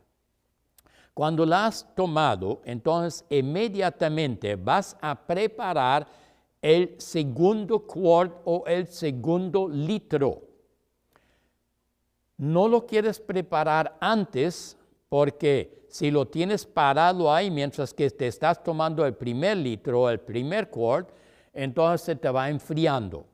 Cuando 1.14 1.44
la 1.44 1.66
has 1.66 1.94
tomado, 1.94 2.62
entonces 2.64 3.24
inmediatamente 3.28 4.56
vas 4.56 4.96
a 5.00 5.14
preparar 5.14 6.06
el 6.60 6.94
segundo 6.98 7.86
quart 7.86 8.40
o 8.44 8.64
el 8.66 8.86
segundo 8.86 9.68
litro. 9.68 10.42
No 12.36 12.68
lo 12.68 12.86
quieres 12.86 13.20
preparar 13.20 13.96
antes 14.00 14.76
porque 15.08 15.86
si 15.88 16.10
lo 16.10 16.26
tienes 16.26 16.64
parado 16.64 17.32
ahí 17.32 17.50
mientras 17.50 17.92
que 17.92 18.08
te 18.10 18.26
estás 18.26 18.62
tomando 18.62 19.04
el 19.04 19.14
primer 19.14 19.58
litro 19.58 20.02
o 20.02 20.08
el 20.08 20.20
primer 20.20 20.70
quart, 20.70 21.10
entonces 21.52 22.00
se 22.00 22.16
te 22.16 22.30
va 22.30 22.48
enfriando. 22.48 23.26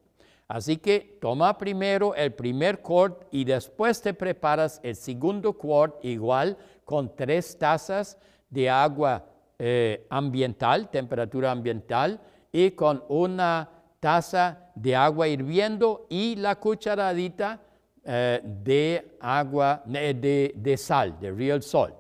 Así 0.48 0.78
que 0.78 1.18
toma 1.20 1.58
primero 1.58 2.14
el 2.14 2.32
primer 2.32 2.80
quart 2.80 3.24
y 3.30 3.44
después 3.44 4.00
te 4.00 4.14
preparas 4.14 4.80
el 4.82 4.96
segundo 4.96 5.52
quart 5.52 6.02
igual 6.02 6.56
con 6.86 7.14
tres 7.14 7.58
tazas 7.58 8.16
de 8.48 8.70
agua 8.70 9.26
eh, 9.58 10.06
ambiental, 10.08 10.88
temperatura 10.88 11.50
ambiental, 11.50 12.18
y 12.50 12.70
con 12.70 13.04
una 13.08 13.68
taza 14.00 14.70
de 14.74 14.96
agua 14.96 15.28
hirviendo 15.28 16.06
y 16.08 16.36
la 16.36 16.56
cucharadita 16.56 17.60
eh, 18.04 18.40
de 18.42 19.18
agua, 19.20 19.82
de, 19.84 20.54
de 20.56 20.76
sal, 20.78 21.20
de 21.20 21.30
real 21.30 21.62
salt. 21.62 21.96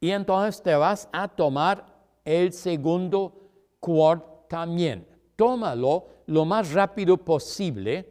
Y 0.00 0.10
entonces 0.10 0.60
te 0.60 0.74
vas 0.74 1.08
a 1.12 1.28
tomar 1.28 1.86
el 2.24 2.52
segundo 2.52 3.50
quart 3.78 4.48
también. 4.48 5.07
Tómalo 5.38 6.04
lo 6.26 6.44
más 6.44 6.72
rápido 6.72 7.16
posible, 7.16 8.10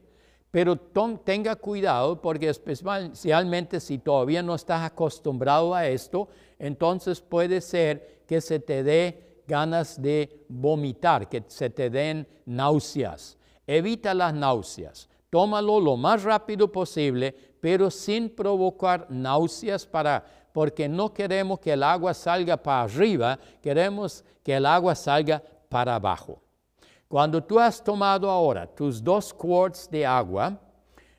pero 0.49 0.77
tenga 0.77 1.57
cuidado 1.57 2.21
porque 2.21 2.47
especialmente 2.47 3.81
si 3.81 3.97
todavía 3.97 4.41
no 4.41 4.55
estás 4.55 4.81
acostumbrado 4.83 5.75
a 5.75 5.85
esto, 5.85 6.29
entonces 6.57 7.19
puede 7.19 7.59
ser 7.59 8.23
que 8.25 8.39
se 8.39 8.61
te 8.61 8.81
dé 8.81 9.41
ganas 9.45 10.01
de 10.01 10.45
vomitar, 10.47 11.27
que 11.27 11.43
se 11.47 11.69
te 11.69 11.89
den 11.89 12.25
náuseas. 12.45 13.37
Evita 13.67 14.13
las 14.13 14.33
náuseas. 14.33 15.09
Tómalo 15.29 15.81
lo 15.81 15.97
más 15.97 16.23
rápido 16.23 16.71
posible, 16.71 17.35
pero 17.59 17.91
sin 17.91 18.29
provocar 18.29 19.05
náuseas 19.09 19.85
para, 19.85 20.23
porque 20.53 20.87
no 20.87 21.13
queremos 21.13 21.59
que 21.59 21.73
el 21.73 21.83
agua 21.83 22.13
salga 22.13 22.55
para 22.55 22.83
arriba, 22.83 23.37
queremos 23.61 24.23
que 24.41 24.55
el 24.55 24.65
agua 24.65 24.95
salga 24.95 25.43
para 25.67 25.95
abajo. 25.95 26.46
Cuando 27.07 27.41
tú 27.41 27.57
has 27.57 27.81
tomado 27.81 28.29
ahora 28.29 28.67
tus 28.67 29.01
dos 29.01 29.33
quarts 29.33 29.89
de 29.89 30.05
agua, 30.05 30.59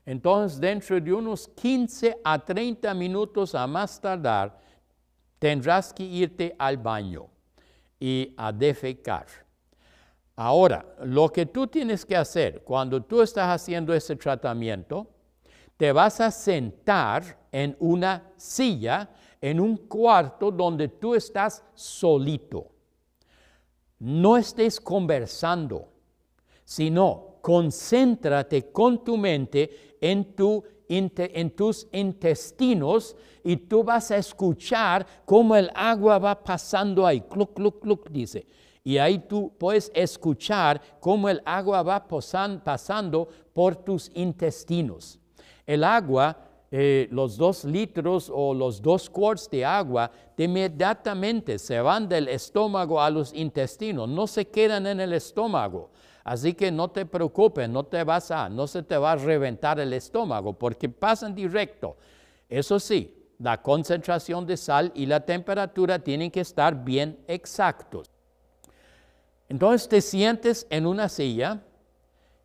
entonces 0.05 0.59
dentro 0.59 0.99
de 1.01 1.11
unos 1.11 1.47
15 1.47 2.21
a 2.23 2.37
30 2.37 2.93
minutos 2.93 3.55
a 3.55 3.65
más 3.65 3.99
tardar, 3.99 4.59
tendrás 5.39 5.91
que 5.91 6.03
irte 6.03 6.55
al 6.59 6.77
baño 6.77 7.27
y 7.99 8.33
a 8.37 8.51
defecar. 8.51 9.25
Ahora, 10.35 10.85
lo 11.03 11.29
que 11.29 11.47
tú 11.47 11.67
tienes 11.67 12.05
que 12.05 12.15
hacer 12.15 12.63
cuando 12.63 13.01
tú 13.01 13.21
estás 13.21 13.49
haciendo 13.49 13.93
ese 13.93 14.15
tratamiento, 14.15 15.07
te 15.75 15.91
vas 15.91 16.21
a 16.21 16.29
sentar 16.29 17.37
en 17.51 17.75
una 17.79 18.31
silla, 18.37 19.09
en 19.41 19.59
un 19.59 19.75
cuarto 19.75 20.51
donde 20.51 20.87
tú 20.87 21.15
estás 21.15 21.63
solito. 21.73 22.78
No 23.99 24.37
estés 24.37 24.79
conversando, 24.79 25.89
sino 26.63 27.35
concéntrate 27.41 28.71
con 28.71 29.03
tu 29.03 29.17
mente 29.17 29.97
en, 30.01 30.35
tu, 30.35 30.63
en 30.87 31.51
tus 31.51 31.87
intestinos 31.91 33.15
y 33.43 33.57
tú 33.57 33.83
vas 33.83 34.11
a 34.11 34.17
escuchar 34.17 35.05
cómo 35.25 35.55
el 35.55 35.69
agua 35.75 36.17
va 36.17 36.43
pasando 36.43 37.05
ahí, 37.05 37.21
cluc, 37.21 37.53
cluc, 37.53 37.81
cluc, 37.81 38.09
dice. 38.09 38.45
Y 38.83 38.97
ahí 38.97 39.19
tú 39.19 39.51
puedes 39.57 39.91
escuchar 39.93 40.81
cómo 40.99 41.29
el 41.29 41.41
agua 41.45 41.83
va 41.83 42.07
pasando 42.07 43.27
por 43.53 43.75
tus 43.75 44.09
intestinos. 44.15 45.19
El 45.65 45.83
agua 45.83 46.48
eh, 46.71 47.07
los 47.11 47.35
dos 47.35 47.65
litros 47.65 48.31
o 48.33 48.53
los 48.53 48.81
dos 48.81 49.09
quarts 49.09 49.49
de 49.49 49.65
agua 49.65 50.11
inmediatamente 50.37 51.59
se 51.59 51.81
van 51.81 52.07
del 52.07 52.27
estómago 52.27 53.01
a 53.01 53.09
los 53.09 53.33
intestinos, 53.33 54.07
no 54.07 54.27
se 54.27 54.47
quedan 54.47 54.87
en 54.87 54.99
el 54.99 55.13
estómago. 55.13 55.89
Así 56.23 56.53
que 56.53 56.71
no 56.71 56.89
te 56.89 57.05
preocupes, 57.05 57.67
no 57.67 57.83
te 57.83 58.03
vas 58.03 58.29
a, 58.29 58.49
no 58.49 58.67
se 58.67 58.83
te 58.83 58.97
va 58.97 59.13
a 59.13 59.15
reventar 59.15 59.79
el 59.79 59.93
estómago 59.93 60.53
porque 60.53 60.87
pasan 60.87 61.33
directo. 61.33 61.97
Eso 62.47 62.79
sí, 62.79 63.15
la 63.39 63.61
concentración 63.61 64.45
de 64.45 64.55
sal 64.55 64.91
y 64.93 65.05
la 65.05 65.21
temperatura 65.21 65.99
tienen 65.99 66.29
que 66.29 66.41
estar 66.41 66.83
bien 66.83 67.17
exactos. 67.27 68.11
Entonces 69.47 69.89
te 69.89 70.01
sientes 70.01 70.67
en 70.69 70.85
una 70.85 71.09
silla 71.09 71.61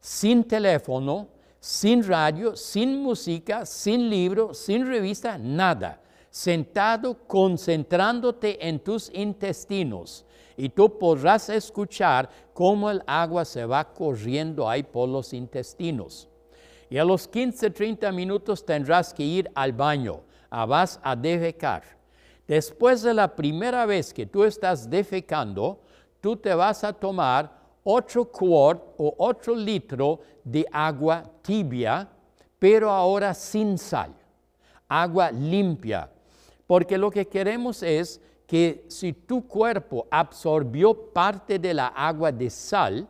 sin 0.01 0.45
teléfono, 0.45 1.29
sin 1.65 2.07
radio, 2.07 2.55
sin 2.57 3.03
música, 3.03 3.65
sin 3.65 4.11
libro, 4.11 4.53
sin 4.53 4.87
revista, 4.87 5.39
nada. 5.39 5.99
Sentado 6.29 7.27
concentrándote 7.27 8.69
en 8.69 8.81
tus 8.81 9.11
intestinos 9.15 10.27
y 10.59 10.69
tú 10.69 10.99
podrás 10.99 11.49
escuchar 11.49 12.29
cómo 12.53 12.91
el 12.91 13.03
agua 13.07 13.47
se 13.47 13.65
va 13.65 13.83
corriendo 13.95 14.69
ahí 14.69 14.83
por 14.83 15.09
los 15.09 15.33
intestinos. 15.33 16.29
Y 16.91 16.99
a 16.99 17.05
los 17.05 17.27
15, 17.27 17.71
30 17.71 18.13
minutos 18.13 18.63
tendrás 18.63 19.15
que 19.15 19.23
ir 19.23 19.51
al 19.55 19.73
baño, 19.73 20.21
a 20.51 20.67
vas 20.67 21.01
a 21.03 21.17
defecar. 21.17 21.83
Después 22.47 23.01
de 23.01 23.15
la 23.15 23.35
primera 23.35 23.87
vez 23.87 24.13
que 24.13 24.27
tú 24.27 24.45
estás 24.45 24.91
defecando, 24.91 25.81
tú 26.21 26.37
te 26.37 26.53
vas 26.53 26.85
a 26.85 26.93
tomar 26.93 27.64
otro 27.85 28.25
quart 28.25 28.83
o 28.97 29.15
otro 29.19 29.55
litro 29.55 30.21
de 30.43 30.67
agua 30.73 31.23
tibia, 31.43 32.09
pero 32.59 32.91
ahora 32.91 33.35
sin 33.35 33.77
sal, 33.79 34.15
agua 34.89 35.31
limpia, 35.31 36.11
porque 36.67 36.97
lo 36.97 37.11
que 37.11 37.27
queremos 37.27 37.83
es 37.83 38.21
que 38.47 38.85
si 38.89 39.13
tu 39.13 39.47
cuerpo 39.47 40.07
absorbió 40.11 40.95
parte 40.95 41.59
de 41.59 41.75
la 41.75 41.89
agua 41.89 42.33
de 42.33 42.51
sal, 42.51 43.07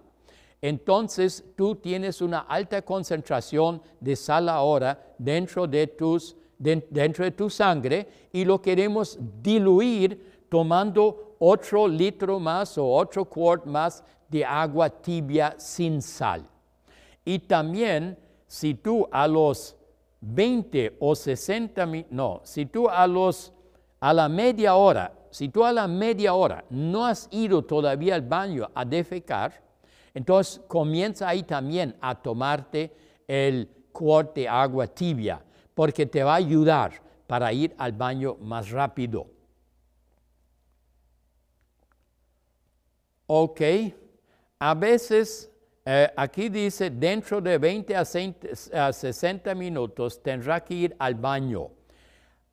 entonces 0.60 1.44
tú 1.56 1.76
tienes 1.76 2.20
una 2.20 2.40
alta 2.40 2.80
concentración 2.82 3.82
de 4.00 4.16
sal 4.16 4.48
ahora 4.48 5.14
dentro 5.18 5.66
de, 5.66 5.86
tus, 5.86 6.36
dentro 6.58 7.24
de 7.24 7.30
tu 7.32 7.50
sangre 7.50 8.08
y 8.32 8.44
lo 8.44 8.62
queremos 8.62 9.18
diluir 9.42 10.46
tomando 10.48 11.36
otro 11.38 11.86
litro 11.86 12.40
más 12.40 12.78
o 12.78 12.86
otro 12.86 13.24
quart 13.24 13.66
más 13.66 14.02
de 14.34 14.44
agua 14.44 14.90
tibia 14.90 15.54
sin 15.58 16.02
sal. 16.02 16.44
Y 17.24 17.38
también 17.38 18.18
si 18.48 18.74
tú 18.74 19.08
a 19.12 19.28
los 19.28 19.76
20 20.20 20.96
o 20.98 21.14
60, 21.14 21.86
no, 22.10 22.40
si 22.42 22.66
tú 22.66 22.88
a 22.88 23.06
los 23.06 23.52
a 24.00 24.12
la 24.12 24.28
media 24.28 24.74
hora, 24.74 25.12
si 25.30 25.48
tú 25.50 25.64
a 25.64 25.72
la 25.72 25.86
media 25.86 26.34
hora 26.34 26.64
no 26.70 27.06
has 27.06 27.28
ido 27.30 27.62
todavía 27.62 28.16
al 28.16 28.22
baño 28.22 28.68
a 28.74 28.84
defecar, 28.84 29.62
entonces 30.12 30.60
comienza 30.66 31.28
ahí 31.28 31.44
también 31.44 31.96
a 32.00 32.16
tomarte 32.16 32.92
el 33.28 33.68
quart 33.92 34.34
de 34.34 34.48
agua 34.48 34.88
tibia, 34.88 35.40
porque 35.74 36.06
te 36.06 36.24
va 36.24 36.32
a 36.32 36.36
ayudar 36.38 37.00
para 37.28 37.52
ir 37.52 37.72
al 37.78 37.92
baño 37.92 38.36
más 38.40 38.68
rápido. 38.70 39.28
Ok. 43.28 43.60
A 44.66 44.72
veces, 44.72 45.52
eh, 45.84 46.10
aquí 46.16 46.48
dice, 46.48 46.88
dentro 46.88 47.38
de 47.38 47.58
20 47.58 47.94
a 47.96 48.92
60 48.94 49.54
minutos 49.54 50.22
tendrá 50.22 50.64
que 50.64 50.72
ir 50.72 50.96
al 50.98 51.16
baño. 51.16 51.68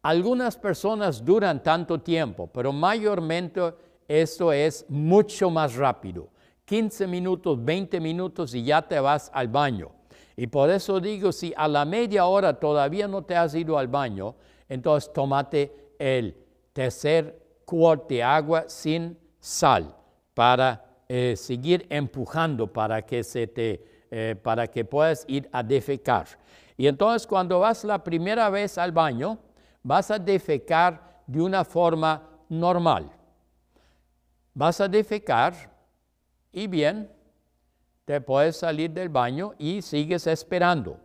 Algunas 0.01 0.57
personas 0.57 1.23
duran 1.23 1.63
tanto 1.63 2.01
tiempo, 2.01 2.47
pero 2.47 2.73
mayormente 2.73 3.61
esto 4.09 4.51
es 4.51 4.85
mucho 4.89 5.49
más 5.49 5.73
rápido. 5.75 6.27
15 6.65 7.07
minutos, 7.07 7.63
20 7.63 8.01
minutos 8.01 8.53
y 8.55 8.65
ya 8.65 8.81
te 8.81 8.99
vas 8.99 9.31
al 9.33 9.47
baño. 9.47 9.91
Y 10.35 10.47
por 10.47 10.69
eso 10.69 10.99
digo, 10.99 11.31
si 11.31 11.53
a 11.55 11.65
la 11.69 11.85
media 11.85 12.25
hora 12.25 12.59
todavía 12.59 13.07
no 13.07 13.21
te 13.23 13.37
has 13.37 13.55
ido 13.55 13.77
al 13.77 13.87
baño, 13.87 14.35
entonces 14.67 15.13
tómate 15.13 15.93
el 15.97 16.35
tercer 16.73 17.41
cuarto 17.63 18.07
de 18.09 18.21
agua 18.21 18.65
sin 18.67 19.17
sal 19.39 19.95
para 20.33 20.90
eh, 21.13 21.35
seguir 21.35 21.85
empujando 21.89 22.71
para 22.71 23.01
que, 23.01 23.21
se 23.21 23.45
te, 23.45 23.83
eh, 24.09 24.33
para 24.41 24.65
que 24.67 24.85
puedas 24.85 25.25
ir 25.27 25.49
a 25.51 25.61
defecar. 25.61 26.25
Y 26.77 26.87
entonces 26.87 27.27
cuando 27.27 27.59
vas 27.59 27.83
la 27.83 28.01
primera 28.01 28.49
vez 28.49 28.77
al 28.77 28.93
baño, 28.93 29.37
vas 29.83 30.09
a 30.09 30.17
defecar 30.17 31.21
de 31.27 31.41
una 31.41 31.65
forma 31.65 32.29
normal. 32.47 33.11
Vas 34.53 34.79
a 34.79 34.87
defecar 34.87 35.53
y 36.49 36.67
bien, 36.67 37.11
te 38.05 38.21
puedes 38.21 38.55
salir 38.55 38.89
del 38.91 39.09
baño 39.09 39.53
y 39.59 39.81
sigues 39.81 40.27
esperando. 40.27 40.97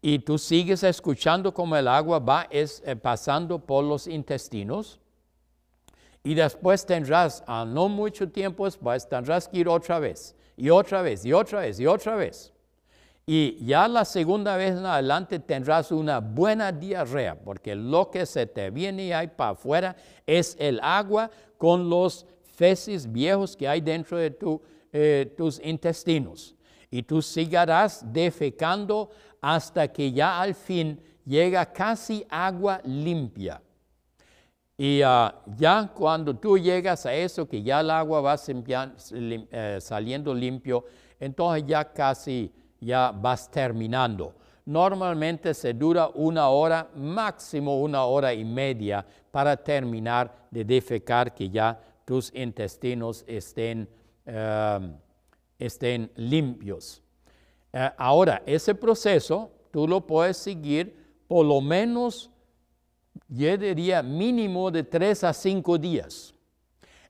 Y 0.00 0.20
tú 0.20 0.38
sigues 0.38 0.82
escuchando 0.82 1.52
cómo 1.52 1.76
el 1.76 1.86
agua 1.86 2.18
va 2.18 2.46
es, 2.48 2.82
eh, 2.86 2.96
pasando 2.96 3.58
por 3.58 3.84
los 3.84 4.06
intestinos 4.06 4.98
y 6.26 6.34
después 6.34 6.84
tendrás, 6.84 7.44
a 7.46 7.64
no 7.64 7.88
mucho 7.88 8.28
tiempo 8.28 8.64
después, 8.64 9.08
tendrás 9.08 9.46
que 9.46 9.58
ir 9.58 9.68
otra 9.68 10.00
vez, 10.00 10.34
y 10.56 10.70
otra 10.70 11.00
vez, 11.00 11.24
y 11.24 11.32
otra 11.32 11.60
vez, 11.60 11.78
y 11.78 11.86
otra 11.86 12.16
vez. 12.16 12.52
Y 13.24 13.64
ya 13.64 13.86
la 13.86 14.04
segunda 14.04 14.56
vez 14.56 14.72
en 14.72 14.84
adelante 14.86 15.38
tendrás 15.38 15.92
una 15.92 16.18
buena 16.18 16.72
diarrea, 16.72 17.38
porque 17.38 17.76
lo 17.76 18.10
que 18.10 18.26
se 18.26 18.44
te 18.44 18.70
viene 18.70 19.14
ahí 19.14 19.28
para 19.28 19.50
afuera 19.50 19.94
es 20.26 20.56
el 20.58 20.80
agua 20.82 21.30
con 21.58 21.88
los 21.88 22.26
feces 22.42 23.12
viejos 23.12 23.56
que 23.56 23.68
hay 23.68 23.80
dentro 23.80 24.18
de 24.18 24.36
eh, 24.92 25.32
tus 25.36 25.60
intestinos. 25.62 26.56
Y 26.90 27.04
tú 27.04 27.22
seguirás 27.22 28.02
defecando 28.12 29.10
hasta 29.40 29.86
que 29.86 30.10
ya 30.10 30.40
al 30.40 30.56
fin 30.56 31.00
llega 31.24 31.72
casi 31.72 32.26
agua 32.28 32.80
limpia. 32.82 33.62
Y 34.78 35.00
ah, 35.02 35.34
ya 35.56 35.90
cuando 35.94 36.36
tú 36.36 36.58
llegas 36.58 37.06
a 37.06 37.14
eso, 37.14 37.48
que 37.48 37.62
ya 37.62 37.80
el 37.80 37.90
agua 37.90 38.20
va 38.20 38.36
eh, 38.36 39.78
saliendo 39.80 40.34
limpio, 40.34 40.84
entonces 41.18 41.64
ya 41.66 41.92
casi 41.92 42.52
ya 42.80 43.10
vas 43.10 43.50
terminando. 43.50 44.34
Normalmente 44.66 45.54
se 45.54 45.72
dura 45.72 46.08
una 46.08 46.48
hora, 46.48 46.90
máximo 46.94 47.80
una 47.80 48.04
hora 48.04 48.34
y 48.34 48.44
media 48.44 49.06
para 49.30 49.56
terminar 49.56 50.48
de 50.50 50.64
defecar 50.64 51.32
que 51.32 51.48
ya 51.48 51.80
tus 52.04 52.32
intestinos 52.34 53.24
estén, 53.26 53.88
em, 54.26 54.92
estén 55.58 56.10
limpios. 56.16 57.02
Eh, 57.72 57.90
ahora, 57.96 58.42
ese 58.44 58.74
proceso 58.74 59.50
tú 59.70 59.86
lo 59.88 60.06
puedes 60.06 60.36
seguir 60.36 60.96
por 61.28 61.46
lo 61.46 61.60
menos 61.60 62.30
yo 63.28 63.56
diría 63.56 64.02
mínimo 64.02 64.70
de 64.70 64.84
tres 64.84 65.24
a 65.24 65.32
cinco 65.32 65.78
días. 65.78 66.34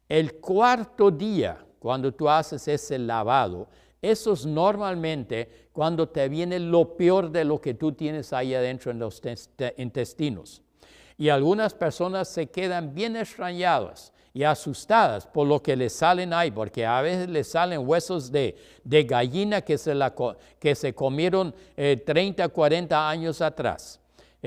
El 0.08 0.34
cuarto 0.34 1.10
día, 1.10 1.58
cuando 1.78 2.12
tú 2.12 2.28
haces 2.28 2.66
ese 2.68 2.98
lavado, 2.98 3.68
eso 4.00 4.32
es 4.32 4.46
normalmente 4.46 5.68
cuando 5.72 6.08
te 6.08 6.28
viene 6.28 6.58
lo 6.60 6.96
peor 6.96 7.30
de 7.30 7.44
lo 7.44 7.60
que 7.60 7.74
tú 7.74 7.92
tienes 7.92 8.32
ahí 8.32 8.54
adentro 8.54 8.90
en 8.90 8.98
los 8.98 9.20
intestinos. 9.76 10.62
Y 11.18 11.28
algunas 11.28 11.74
personas 11.74 12.28
se 12.28 12.46
quedan 12.46 12.94
bien 12.94 13.16
extrañadas 13.16 14.12
y 14.32 14.44
asustadas 14.44 15.26
por 15.26 15.46
lo 15.46 15.62
que 15.62 15.74
les 15.76 15.94
salen 15.94 16.34
ahí, 16.34 16.50
porque 16.50 16.84
a 16.84 17.00
veces 17.00 17.28
les 17.28 17.48
salen 17.48 17.88
huesos 17.88 18.30
de, 18.30 18.54
gallina 18.84 19.62
que 19.62 19.78
se, 19.78 19.94
la, 19.94 20.14
que 20.58 20.74
se 20.74 20.94
comieron 20.94 21.54
30, 21.74 22.44
eh, 22.44 22.48
40 22.48 23.08
años 23.08 23.40
atrás. 23.40 23.98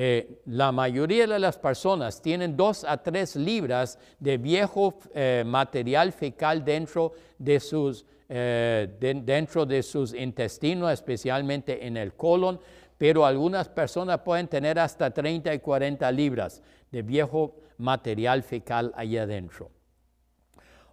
Eh, 0.02 0.40
la 0.46 0.72
mayoría 0.72 1.28
de 1.28 1.40
las 1.40 1.58
personas 1.58 2.22
tienen 2.22 2.56
dos 2.56 2.86
a 2.86 3.04
tres 3.04 3.36
libras 3.36 4.00
de 4.18 4.38
viejo 4.38 4.98
eh, 5.14 5.44
material 5.46 6.14
fecal 6.14 6.64
dentro 6.64 7.12
de 7.38 7.60
sus 7.60 8.06
dentro 8.30 9.66
de 9.66 9.82
sus 9.82 10.14
intestinos, 10.14 10.92
especialmente 10.92 11.86
en 11.86 11.98
el 11.98 12.14
colon, 12.14 12.60
pero 12.96 13.26
algunas 13.26 13.68
personas 13.68 14.20
pueden 14.20 14.48
tener 14.48 14.78
hasta 14.78 15.10
30 15.10 15.52
y 15.52 15.60
40 15.60 16.12
libras 16.12 16.62
de 16.92 17.02
viejo 17.02 17.56
material 17.80 18.44
fecal 18.44 18.94
ahí 18.96 19.18
adentro. 19.18 19.72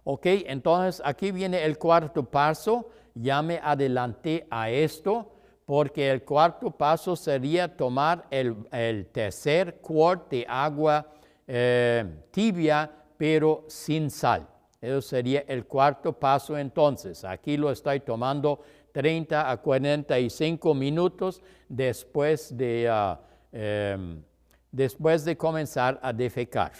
Ok, 0.03 0.25
entonces 0.25 1.01
aquí 1.05 1.31
viene 1.31 1.63
el 1.63 1.77
cuarto 1.77 2.23
paso. 2.23 2.89
Ya 3.13 3.41
me 3.41 3.59
adelanté 3.63 4.47
a 4.49 4.69
esto 4.69 5.36
porque 5.67 6.09
el 6.09 6.23
cuarto 6.23 6.71
paso 6.71 7.13
sería 7.17 7.67
tomar 7.67 8.25
el, 8.31 9.05
tercer 9.11 9.81
quart 9.81 10.31
de 10.31 10.45
agua 10.47 11.05
eh, 11.45 12.05
tibia 12.31 12.89
pero 13.17 13.65
sin 13.67 14.09
sal. 14.09 14.47
Eso 14.79 15.01
sería 15.01 15.43
el 15.45 15.65
cuarto 15.65 16.13
paso 16.13 16.57
entonces. 16.57 17.25
Aquí 17.25 17.57
lo 17.57 17.69
estoy 17.69 17.99
tomando 17.99 18.61
30 18.93 19.51
a 19.51 19.57
45 19.57 20.73
minutos 20.73 21.41
después 21.67 22.55
de, 22.55 22.87
ah, 22.89 23.19
em, 23.51 24.23
después 24.71 25.25
de 25.25 25.35
comenzar 25.35 25.99
a 26.01 26.13
defecar 26.13 26.71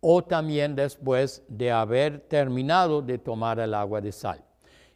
o 0.00 0.22
también 0.22 0.76
después 0.76 1.42
de 1.48 1.72
haber 1.72 2.20
terminado 2.28 3.00
de 3.00 3.16
tomar 3.16 3.58
el 3.58 3.72
agua 3.72 4.02
de 4.02 4.12
sal. 4.12 4.44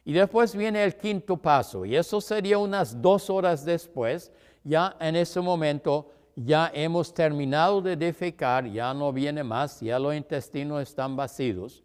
Y 0.09 0.13
después 0.13 0.55
viene 0.55 0.83
el 0.83 0.95
quinto 0.95 1.37
paso, 1.37 1.85
y 1.85 1.95
eso 1.95 2.19
sería 2.19 2.57
unas 2.57 2.99
dos 2.99 3.29
horas 3.29 3.63
después, 3.63 4.31
ya 4.63 4.95
en 4.99 5.15
ese 5.15 5.39
momento 5.39 6.11
ya 6.35 6.71
hemos 6.73 7.13
terminado 7.13 7.79
de 7.79 7.95
defecar, 7.95 8.65
ya 8.65 8.91
no 8.91 9.13
viene 9.13 9.43
más, 9.43 9.79
ya 9.79 9.99
los 9.99 10.15
intestinos 10.15 10.81
están 10.81 11.15
vacíos. 11.15 11.83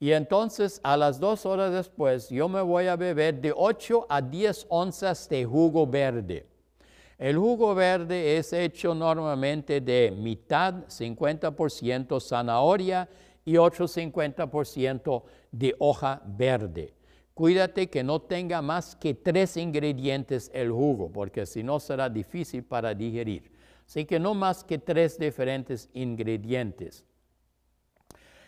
Y 0.00 0.10
entonces 0.10 0.80
a 0.82 0.96
las 0.96 1.20
dos 1.20 1.46
horas 1.46 1.72
después 1.72 2.28
yo 2.30 2.48
me 2.48 2.60
voy 2.62 2.88
a 2.88 2.96
beber 2.96 3.40
de 3.40 3.52
8 3.56 4.06
a 4.08 4.20
10 4.20 4.66
onzas 4.68 5.28
de 5.28 5.44
jugo 5.44 5.86
verde. 5.86 6.44
El 7.16 7.38
jugo 7.38 7.76
verde 7.76 8.38
es 8.38 8.52
hecho 8.52 8.92
normalmente 8.92 9.80
de 9.80 10.10
mitad, 10.10 10.88
50% 10.88 12.20
zanahoria 12.20 13.08
y 13.44 13.56
otro 13.56 13.86
50% 13.86 15.22
de 15.52 15.76
hoja 15.78 16.20
verde. 16.26 16.92
Cuídate 17.34 17.88
que 17.88 18.02
no 18.02 18.20
tenga 18.20 18.60
más 18.60 18.94
que 18.94 19.14
tres 19.14 19.56
ingredientes 19.56 20.50
el 20.52 20.70
jugo, 20.70 21.10
porque 21.10 21.46
si 21.46 21.62
no 21.62 21.80
será 21.80 22.08
difícil 22.08 22.62
para 22.62 22.94
digerir. 22.94 23.50
Así 23.86 24.04
que 24.04 24.20
no 24.20 24.34
más 24.34 24.64
que 24.64 24.78
tres 24.78 25.18
diferentes 25.18 25.88
ingredientes. 25.94 27.04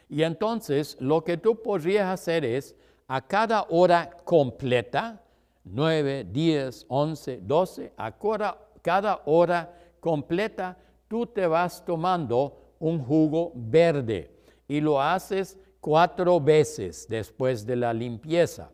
Y 0.08 0.22
entonces 0.22 0.96
lo 1.00 1.24
que 1.24 1.36
tú 1.36 1.62
podrías 1.62 2.08
hacer 2.08 2.44
es 2.44 2.76
a 3.08 3.26
cada 3.26 3.66
hora 3.70 4.10
completa, 4.24 5.22
9, 5.64 6.26
10, 6.30 6.86
11, 6.88 7.40
12, 7.42 7.92
a 7.96 8.14
cada 8.82 9.22
hora 9.24 9.78
completa 10.00 10.76
tú 11.08 11.26
te 11.26 11.46
vas 11.46 11.84
tomando 11.84 12.74
un 12.78 13.02
jugo 13.02 13.52
verde 13.54 14.30
y 14.68 14.80
lo 14.80 15.00
haces 15.00 15.58
cuatro 15.80 16.40
veces 16.40 17.06
después 17.08 17.66
de 17.66 17.76
la 17.76 17.92
limpieza. 17.92 18.70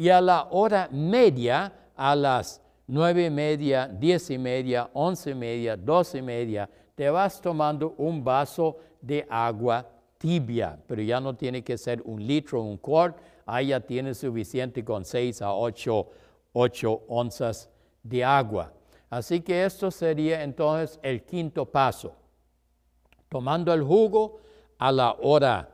Y 0.00 0.08
a 0.08 0.18
la 0.18 0.48
hora 0.52 0.88
media, 0.90 1.70
a 1.94 2.16
las 2.16 2.62
nueve 2.86 3.26
y 3.26 3.30
media, 3.30 3.86
diez 3.86 4.30
y 4.30 4.38
media, 4.38 4.88
once 4.94 5.32
y 5.32 5.34
media, 5.34 5.76
doce 5.76 6.20
y 6.20 6.22
media, 6.22 6.70
te 6.94 7.10
vas 7.10 7.38
tomando 7.38 7.92
un 7.98 8.24
vaso 8.24 8.78
de 9.02 9.26
agua 9.28 9.86
tibia, 10.16 10.78
pero 10.86 11.02
ya 11.02 11.20
no 11.20 11.36
tiene 11.36 11.62
que 11.62 11.76
ser 11.76 12.00
un 12.06 12.26
litro, 12.26 12.62
un 12.62 12.78
quart, 12.78 13.18
ahí 13.44 13.66
ya 13.66 13.80
tienes 13.80 14.16
suficiente 14.16 14.82
con 14.82 15.04
seis 15.04 15.42
a 15.42 15.52
ocho, 15.52 16.08
ocho 16.54 17.02
onzas 17.06 17.68
de 18.02 18.24
agua. 18.24 18.72
Así 19.10 19.42
que 19.42 19.66
esto 19.66 19.90
sería 19.90 20.42
entonces 20.42 20.98
el 21.02 21.24
quinto 21.24 21.66
paso. 21.66 22.14
Tomando 23.28 23.70
el 23.74 23.82
jugo 23.82 24.38
a 24.78 24.90
la 24.92 25.14
hora 25.20 25.68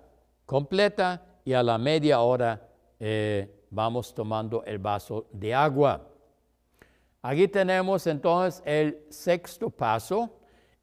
completa 0.45 1.23
y 1.45 1.53
a 1.53 1.63
la 1.63 1.79
media 1.79 2.23
hora 2.23 2.61
eh, 2.99 3.56
vamos 3.77 4.15
tomando 4.15 4.65
el 4.65 4.79
vaso 4.79 5.27
de 5.31 5.55
agua. 5.55 6.01
Aquí 7.21 7.47
tenemos 7.47 8.07
entonces 8.07 8.63
el 8.65 9.05
sexto 9.11 9.69
paso 9.69 10.31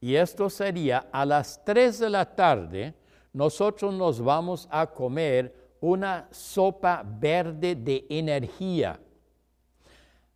y 0.00 0.14
esto 0.14 0.48
sería 0.48 1.08
a 1.10 1.26
las 1.26 1.64
3 1.64 1.98
de 1.98 2.10
la 2.10 2.24
tarde 2.24 2.94
nosotros 3.32 3.92
nos 3.92 4.22
vamos 4.22 4.68
a 4.70 4.86
comer 4.86 5.52
una 5.80 6.28
sopa 6.30 7.02
verde 7.04 7.74
de 7.74 8.06
energía. 8.08 9.00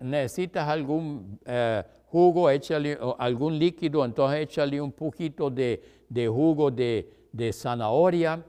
necesitas 0.00 0.66
algún 0.66 1.38
eh, 1.44 1.84
jugo, 2.06 2.48
échale, 2.48 2.98
algún 3.18 3.58
líquido, 3.58 4.02
entonces 4.02 4.40
échale 4.40 4.80
un 4.80 4.92
poquito 4.92 5.50
de, 5.50 5.78
jugo 6.26 6.70
de 6.70 7.52
zanahoria 7.52 8.42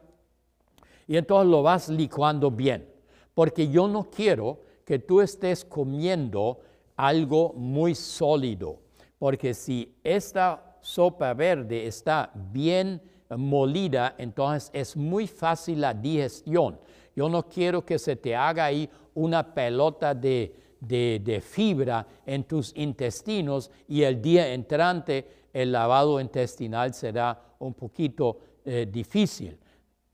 y 1.06 1.18
entonces 1.18 1.52
lo 1.52 1.62
vas 1.62 1.90
licuando 1.90 2.50
bien, 2.50 2.88
porque 3.34 3.68
yo 3.68 3.86
no 3.90 4.10
quiero 4.10 4.62
que 4.86 4.98
tú 4.98 5.20
estés 5.20 5.66
comiendo 5.66 6.62
algo 6.96 7.52
muy 7.52 7.94
sólido, 7.94 8.80
porque 9.20 9.54
si 9.54 9.94
esta 10.06 10.78
sopa 10.80 11.34
verde 11.34 11.86
está 11.86 12.32
bien 12.34 13.02
molida, 13.30 14.16
entonces 14.18 14.70
es 14.72 14.96
muy 14.96 15.28
fácil 15.28 15.82
la 15.82 15.94
digestión. 15.94 16.80
Yo 17.22 17.30
no 17.30 17.48
quiero 17.48 17.86
que 17.86 18.00
se 18.00 18.16
te 18.16 18.36
haga 18.36 18.66
ahí 18.66 18.90
una 19.14 19.54
pelota 19.54 20.16
de, 20.16 21.44
fibra 21.48 22.08
en 22.26 22.46
tus 22.46 22.76
intestinos 22.76 23.70
y 23.88 24.02
el 24.02 24.20
día 24.20 24.52
entrante 24.52 25.28
el 25.54 25.72
lavado 25.72 26.20
intestinal 26.20 26.96
será 26.96 27.40
un 27.60 27.76
poquito 27.76 28.40
eh, 28.66 28.88
difícil. 28.92 29.56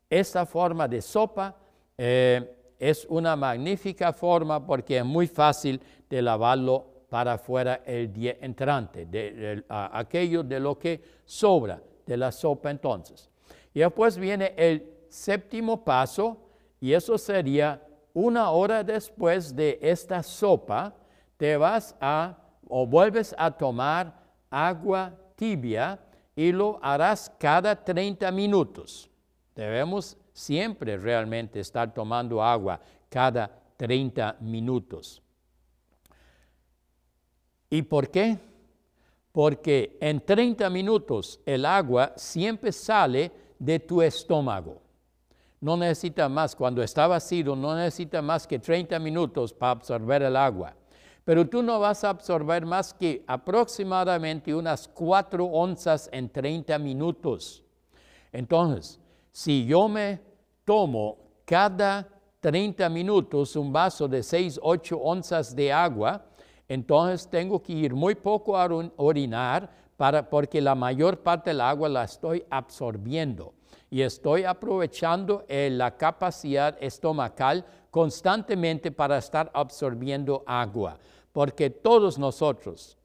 Esta 0.10 0.46
forma 0.46 0.86
de 0.86 1.02
sopa 1.02 1.56
eh, 1.98 2.74
es 2.78 3.06
una 3.10 3.38
magnífica 3.38 4.12
forma 4.12 4.66
porque 4.66 4.98
es 4.98 5.06
muy 5.06 5.28
fácil 5.28 5.80
de 6.10 6.22
lavarlo 6.22 7.06
para 7.08 7.36
afuera 7.36 7.84
el 7.86 8.12
día 8.12 8.36
entrante, 8.42 9.06
de, 9.06 9.64
aquello 9.70 10.44
de 10.44 10.60
lo 10.60 10.78
que 10.78 11.02
sobra 11.24 11.82
de 12.06 12.18
la 12.18 12.34
sopa 12.34 12.70
entonces. 12.70 13.30
Y 13.74 13.80
después 13.80 14.18
viene 14.18 14.54
el 14.58 15.06
séptimo 15.08 15.86
paso 15.86 16.47
y 16.80 16.94
eso 16.94 17.18
sería 17.18 17.82
una 18.14 18.50
hora 18.52 18.84
después 18.84 19.56
de 19.56 19.80
esta 19.82 20.24
sopa, 20.24 20.96
te 21.38 21.56
vas 21.58 21.96
a 22.02 22.38
o 22.68 22.86
vuelves 22.86 23.36
a 23.38 23.52
tomar 23.52 24.14
agua 24.50 25.14
tibia 25.36 26.00
y 26.36 26.52
lo 26.52 26.80
harás 26.82 27.32
cada 27.40 27.76
30 27.76 28.32
minutos. 28.32 29.10
Debemos 29.56 30.18
siempre 30.34 30.98
realmente 30.98 31.60
estar 31.60 31.94
tomando 31.94 32.42
agua 32.44 32.80
cada 33.10 33.50
30 33.78 34.38
minutos. 34.42 35.22
¿Y 37.70 37.82
por 37.82 38.10
qué? 38.10 38.38
Porque 39.32 39.98
en 40.00 40.22
30 40.22 40.70
minutos 40.70 41.40
el 41.46 41.66
agua 41.66 42.14
siempre 42.16 42.72
sale 42.72 43.32
de 43.60 43.80
tu 43.80 44.02
estómago. 44.02 44.87
No 45.60 45.76
necesita 45.76 46.30
más, 46.30 46.56
cuando 46.56 46.84
está 46.84 47.08
vacío, 47.08 47.56
no 47.56 47.76
necesita 47.76 48.22
más 48.22 48.46
que 48.46 48.60
30 48.60 49.00
minutos 49.00 49.54
para 49.54 49.72
absorber 49.72 50.22
el 50.24 50.36
agua. 50.36 50.76
Pero 51.24 51.48
tú 51.48 51.62
no 51.62 51.80
vas 51.80 52.04
a 52.04 52.10
absorber 52.10 52.66
más 52.66 52.94
que 52.94 53.24
aproximadamente 53.28 54.54
unas 54.54 54.88
4 54.88 55.44
onzas 55.46 56.10
en 56.14 56.30
30 56.30 56.78
minutos. 56.80 57.64
Entonces, 58.32 59.00
si 59.32 59.66
yo 59.66 59.88
me 59.90 60.22
tomo 60.64 61.18
cada 61.44 62.08
30 62.40 62.88
minutos 62.90 63.56
un 63.56 63.74
vaso 63.74 64.08
de 64.08 64.24
6, 64.24 64.60
8 64.62 64.98
onzas 64.98 65.56
de 65.56 65.74
agua, 65.74 66.24
entonces 66.68 67.28
tengo 67.28 67.62
que 67.62 67.74
ir 67.74 67.94
muy 67.94 68.16
poco 68.16 68.58
a 68.58 68.70
orinar 68.98 69.70
para, 69.98 70.30
porque 70.30 70.62
la 70.62 70.76
mayor 70.76 71.20
parte 71.24 71.50
del 71.50 71.62
agua 71.62 71.90
la 71.90 72.04
estoy 72.04 72.46
absorbiendo 72.50 73.57
y 73.90 74.02
estoy 74.02 74.44
aprovechando 74.44 75.46
eh, 75.48 75.70
la 75.72 75.96
capacidad 75.96 76.78
estomacal 76.82 77.66
constantemente 77.90 78.92
para 78.92 79.18
estar 79.18 79.50
absorbiendo 79.54 80.44
agua, 80.46 80.98
porque 81.32 81.70
todos 81.70 82.20
nosotros, 82.20 82.98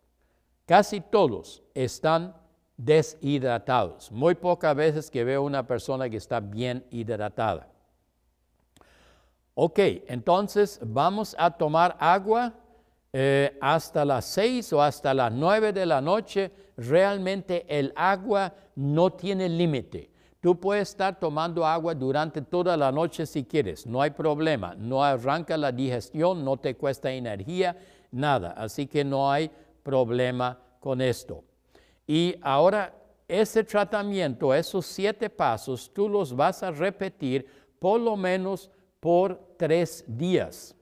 casi 0.67 1.01
todos, 1.01 1.63
están 1.75 2.35
deshidratados. 2.77 4.11
Muy 4.11 4.35
pocas 4.35 4.75
veces 4.75 5.11
que 5.11 5.25
veo 5.25 5.43
una 5.43 5.67
persona 5.67 6.11
que 6.11 6.17
está 6.17 6.41
bien 6.41 6.85
hidratada. 6.91 7.69
Ok, 9.55 9.79
entonces 10.09 10.81
vamos 10.83 11.37
a 11.39 11.51
tomar 11.51 11.97
agua 12.01 12.55
eh, 13.13 13.57
hasta 13.61 14.05
las 14.05 14.25
seis 14.25 14.73
o 14.73 14.83
hasta 14.83 15.13
las 15.13 15.31
nueve 15.31 15.73
de 15.73 15.85
la 15.85 16.01
noche. 16.01 16.51
Realmente 16.77 17.67
el 17.69 17.93
agua 17.95 18.55
no 18.75 19.11
tiene 19.11 19.49
límite. 19.49 20.12
Tú 20.43 20.59
puedes 20.59 20.89
estar 20.89 21.21
tomando 21.21 21.65
agua 21.65 21.95
durante 21.95 22.43
toda 22.43 22.77
la 22.77 22.91
noche 22.91 23.27
si 23.27 23.45
quieres, 23.45 23.87
no 23.87 24.03
hay 24.03 24.11
problema, 24.11 24.75
no 24.75 25.05
arranca 25.05 25.57
la 25.57 25.71
digestión, 25.71 26.45
no 26.45 26.57
te 26.57 26.75
cuesta 26.75 27.13
energía, 27.13 27.77
nada, 28.11 28.51
así 28.57 28.89
que 28.89 29.05
no 29.05 29.31
hay 29.31 29.49
problema 29.85 30.59
con 30.81 31.01
esto. 31.01 31.45
Y 32.09 32.35
ahora 32.43 32.93
ese 33.29 33.63
tratamiento, 33.63 34.53
esos 34.53 34.85
siete 34.85 35.31
pasos, 35.31 35.89
tú 35.95 36.09
los 36.09 36.35
vas 36.35 36.65
a 36.65 36.73
repetir 36.73 37.47
por 37.79 38.01
lo 38.01 38.17
menos 38.17 38.69
por 38.99 39.55
tres 39.57 40.05
días. 40.09 40.75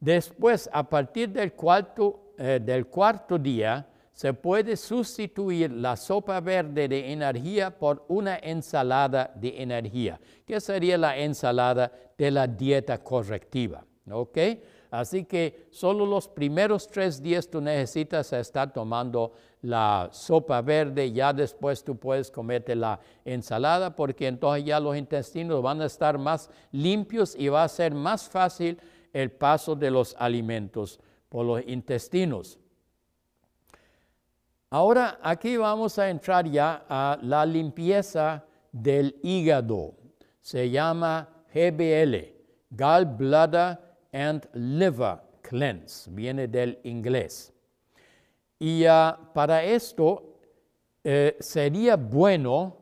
Después, 0.00 0.70
a 0.72 0.82
partir 0.82 1.28
del 1.28 1.52
cuarto, 1.52 2.32
eh, 2.38 2.58
del 2.58 2.86
cuarto 2.86 3.36
día, 3.38 3.86
se 4.14 4.32
puede 4.32 4.76
sustituir 4.76 5.72
la 5.72 5.96
sopa 5.96 6.40
verde 6.40 6.86
de 6.86 7.12
energía 7.12 7.76
por 7.76 8.04
una 8.08 8.38
ensalada 8.38 9.32
de 9.34 9.60
energía, 9.60 10.20
que 10.46 10.60
sería 10.60 10.96
la 10.96 11.18
ensalada 11.18 11.92
de 12.16 12.30
la 12.30 12.46
dieta 12.46 13.02
correctiva. 13.02 13.84
Así 14.92 15.24
que 15.24 15.66
solo 15.72 16.06
los 16.06 16.28
primeros 16.28 16.86
tres 16.86 17.20
días 17.20 17.48
tú 17.48 17.60
necesitas 17.60 18.32
estar 18.32 18.72
tomando 18.72 19.32
la 19.62 20.08
sopa 20.12 20.62
verde, 20.62 21.10
ya 21.10 21.32
después 21.32 21.82
tú 21.82 21.96
puedes 21.96 22.30
comerte 22.30 22.76
la 22.76 23.00
ensalada, 23.24 23.96
porque 23.96 24.28
entonces 24.28 24.64
ya 24.64 24.78
los 24.78 24.96
intestinos 24.96 25.60
van 25.60 25.80
a 25.80 25.86
estar 25.86 26.18
más 26.18 26.48
limpios 26.70 27.34
y 27.36 27.48
va 27.48 27.64
a 27.64 27.68
ser 27.68 27.92
más 27.94 28.28
fácil 28.28 28.78
el 29.12 29.32
paso 29.32 29.74
de 29.74 29.90
los 29.90 30.14
alimentos 30.16 31.00
por 31.28 31.44
los 31.44 31.62
intestinos. 31.66 32.60
Ahora 34.74 35.20
aquí 35.22 35.56
vamos 35.56 36.00
a 36.00 36.10
entrar 36.10 36.50
ya 36.50 36.84
a 36.88 37.16
la 37.22 37.46
limpieza 37.46 38.44
del 38.72 39.14
hígado. 39.22 39.94
Se 40.40 40.68
llama 40.68 41.28
GBL, 41.54 42.34
Gallbladder 42.70 43.78
and 44.12 44.48
Liver 44.52 45.20
Cleanse, 45.42 46.10
viene 46.10 46.48
del 46.48 46.80
inglés. 46.82 47.52
Y 48.58 48.84
ah, 48.86 49.16
para 49.32 49.62
esto 49.62 50.40
eh, 51.04 51.36
sería 51.38 51.94
bueno 51.94 52.76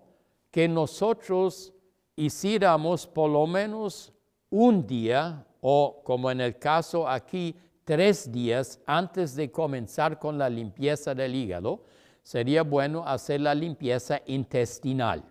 que 0.50 0.66
nosotros 0.66 1.74
hiciéramos 2.16 3.06
por 3.06 3.28
lo 3.28 3.46
menos 3.46 4.14
un 4.48 4.86
día 4.86 5.44
o 5.60 6.00
como 6.02 6.30
en 6.30 6.40
el 6.40 6.58
caso 6.58 7.06
aquí 7.06 7.54
tres 7.84 8.30
días 8.30 8.80
antes 8.86 9.34
de 9.34 9.50
comenzar 9.50 10.18
con 10.18 10.38
la 10.38 10.48
limpieza 10.48 11.14
del 11.14 11.34
hígado, 11.34 11.84
sería 12.22 12.62
bueno 12.62 13.06
hacer 13.06 13.40
la 13.40 13.54
limpieza 13.54 14.20
intestinal. 14.26 15.24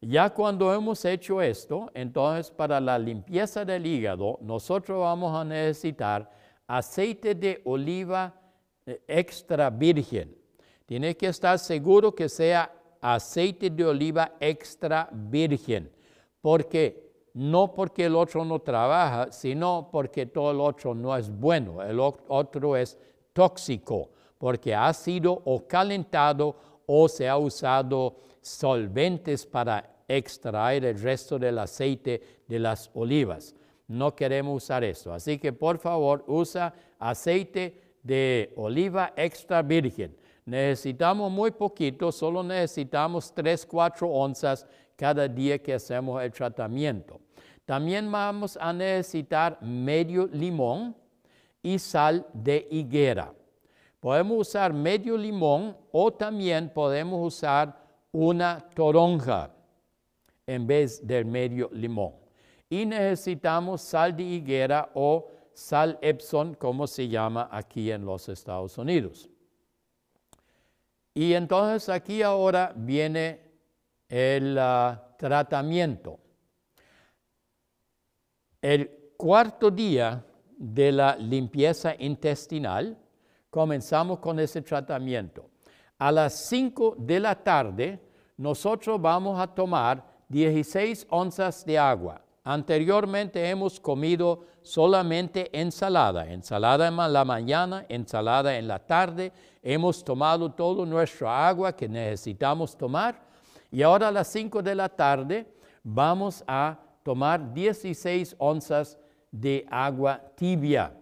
Ya 0.00 0.30
cuando 0.30 0.72
hemos 0.72 1.04
hecho 1.04 1.40
esto, 1.40 1.90
entonces 1.94 2.50
para 2.50 2.80
la 2.80 2.98
limpieza 2.98 3.64
del 3.64 3.86
hígado, 3.86 4.38
nosotros 4.42 5.00
vamos 5.00 5.34
a 5.34 5.44
necesitar 5.44 6.30
aceite 6.66 7.34
de 7.34 7.62
oliva 7.64 8.34
eh, 8.84 9.02
extra 9.08 9.70
virgen. 9.70 10.36
Tiene 10.84 11.16
que 11.16 11.26
estar 11.26 11.58
seguro 11.58 12.14
que 12.14 12.28
sea 12.28 12.72
aceite 13.00 13.70
de 13.70 13.84
oliva 13.84 14.32
extra 14.38 15.08
virgen, 15.12 15.90
porque 16.40 17.05
no 17.36 17.74
porque 17.74 18.06
el 18.06 18.16
otro 18.16 18.46
no 18.46 18.60
trabaja, 18.60 19.30
sino 19.30 19.90
porque 19.92 20.24
todo 20.24 20.52
el 20.52 20.58
otro 20.58 20.94
no 20.94 21.14
es 21.14 21.28
bueno, 21.28 21.82
el 21.82 22.00
otro 22.00 22.76
es 22.78 22.96
tóxico, 23.34 24.08
porque 24.38 24.74
ha 24.74 24.90
sido 24.94 25.42
o 25.44 25.68
calentado 25.68 26.56
o 26.86 27.06
se 27.10 27.28
ha 27.28 27.36
usado 27.36 28.16
solventes 28.40 29.44
para 29.44 30.02
extraer 30.08 30.86
el 30.86 30.98
resto 30.98 31.38
del 31.38 31.58
aceite 31.58 32.22
de 32.48 32.58
las 32.58 32.90
olivas. 32.94 33.54
No 33.86 34.16
queremos 34.16 34.64
usar 34.64 34.82
esto, 34.82 35.12
así 35.12 35.36
que 35.36 35.52
por 35.52 35.76
favor 35.76 36.24
usa 36.28 36.72
aceite 36.98 37.98
de 38.02 38.50
oliva 38.56 39.12
extra 39.14 39.60
virgen. 39.60 40.16
Necesitamos 40.46 41.30
muy 41.30 41.50
poquito, 41.50 42.10
solo 42.10 42.42
necesitamos 42.42 43.30
3, 43.34 43.66
4 43.66 44.08
onzas 44.08 44.66
cada 44.96 45.28
día 45.28 45.58
que 45.58 45.74
hacemos 45.74 46.22
el 46.22 46.32
tratamiento. 46.32 47.20
También 47.66 48.10
vamos 48.10 48.56
a 48.58 48.72
necesitar 48.72 49.60
medio 49.60 50.28
limón 50.28 50.96
y 51.62 51.78
sal 51.80 52.24
de 52.32 52.66
higuera. 52.70 53.34
Podemos 53.98 54.48
usar 54.48 54.72
medio 54.72 55.16
limón 55.16 55.76
o 55.90 56.12
también 56.12 56.70
podemos 56.72 57.34
usar 57.34 57.76
una 58.12 58.64
toronja 58.72 59.50
en 60.46 60.64
vez 60.64 61.04
del 61.04 61.24
medio 61.24 61.68
limón. 61.72 62.14
Y 62.70 62.86
necesitamos 62.86 63.82
sal 63.82 64.16
de 64.16 64.22
higuera 64.22 64.90
o 64.94 65.28
sal 65.52 65.98
Epson, 66.02 66.54
como 66.54 66.86
se 66.86 67.08
llama 67.08 67.48
aquí 67.50 67.90
en 67.90 68.04
los 68.04 68.28
Estados 68.28 68.78
Unidos. 68.78 69.28
Y 71.14 71.32
entonces 71.32 71.88
aquí 71.88 72.22
ahora 72.22 72.72
viene 72.76 73.40
el 74.08 74.56
ah, 74.56 75.14
tratamiento. 75.18 76.20
El 78.66 79.12
cuarto 79.16 79.70
día 79.70 80.26
de 80.58 80.90
la 80.90 81.14
limpieza 81.14 81.94
intestinal, 82.00 82.98
comenzamos 83.48 84.18
con 84.18 84.40
ese 84.40 84.60
tratamiento. 84.60 85.48
A 86.00 86.10
las 86.10 86.34
5 86.48 86.96
de 86.98 87.20
la 87.20 87.36
tarde, 87.36 88.00
nosotros 88.36 89.00
vamos 89.00 89.38
a 89.38 89.46
tomar 89.46 90.04
16 90.28 91.06
onzas 91.10 91.64
de 91.64 91.78
agua. 91.78 92.20
Anteriormente 92.42 93.48
hemos 93.48 93.78
comido 93.78 94.46
solamente 94.62 95.48
ensalada, 95.56 96.26
ensalada 96.26 96.88
en 96.88 96.96
la 97.12 97.24
mañana, 97.24 97.86
ensalada 97.88 98.58
en 98.58 98.66
la 98.66 98.80
tarde. 98.80 99.32
Hemos 99.62 100.02
tomado 100.02 100.50
todo 100.50 100.84
nuestro 100.84 101.30
agua 101.30 101.76
que 101.76 101.88
necesitamos 101.88 102.76
tomar 102.76 103.22
y 103.70 103.82
ahora 103.82 104.08
a 104.08 104.10
las 104.10 104.26
5 104.26 104.60
de 104.60 104.74
la 104.74 104.88
tarde 104.88 105.46
vamos 105.84 106.42
a 106.48 106.80
tomar 107.06 107.54
16 107.54 108.34
onzas 108.36 108.98
de 109.30 109.64
agua 109.70 110.20
tibia. 110.34 110.92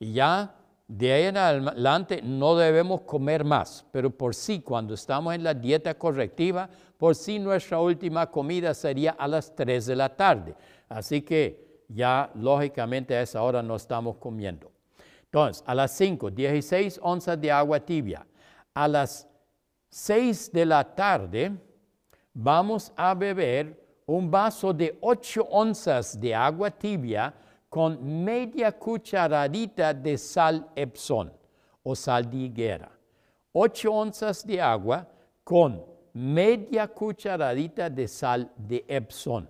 Y 0.00 0.14
ya 0.14 0.56
de 0.88 1.12
ahí 1.12 1.22
en 1.26 1.36
adelante 1.36 2.20
no 2.20 2.56
debemos 2.56 3.02
comer 3.02 3.44
más, 3.44 3.86
pero 3.92 4.10
por 4.10 4.34
sí, 4.34 4.60
cuando 4.60 4.94
estamos 4.94 5.32
en 5.32 5.44
la 5.44 5.54
dieta 5.54 5.94
correctiva, 5.94 6.68
por 6.98 7.14
sí 7.14 7.38
nuestra 7.38 7.78
última 7.78 8.28
comida 8.28 8.74
sería 8.74 9.12
a 9.12 9.28
las 9.28 9.54
3 9.54 9.86
de 9.86 9.94
la 9.94 10.08
tarde. 10.08 10.56
Así 10.88 11.22
que 11.22 11.84
ya 11.86 12.28
lógicamente 12.34 13.14
a 13.14 13.22
esa 13.22 13.40
hora 13.40 13.62
no 13.62 13.76
estamos 13.76 14.16
comiendo. 14.16 14.72
Entonces, 15.26 15.62
a 15.64 15.76
las 15.76 15.92
5, 15.92 16.32
16 16.32 16.98
onzas 17.04 17.40
de 17.40 17.52
agua 17.52 17.78
tibia. 17.78 18.26
A 18.74 18.88
las 18.88 19.28
6 19.90 20.50
de 20.52 20.66
la 20.66 20.92
tarde 20.92 21.52
vamos 22.34 22.92
a 22.96 23.14
beber 23.14 23.81
un 24.12 24.30
vaso 24.30 24.74
de 24.74 24.98
8 25.00 25.48
onzas 25.50 26.20
de 26.20 26.34
agua 26.34 26.70
tibia 26.70 27.32
con 27.70 27.98
media 28.22 28.70
cucharadita 28.70 29.94
de 29.94 30.18
sal 30.18 30.68
Epson 30.76 31.32
o 31.82 31.94
sal 31.94 32.28
de 32.30 32.36
higuera. 32.36 32.90
8 33.52 33.90
onzas 33.90 34.46
de 34.46 34.60
agua 34.60 35.08
con 35.42 35.82
media 36.12 36.86
cucharadita 36.88 37.88
de 37.88 38.06
sal 38.06 38.52
de 38.54 38.84
Epson. 38.86 39.48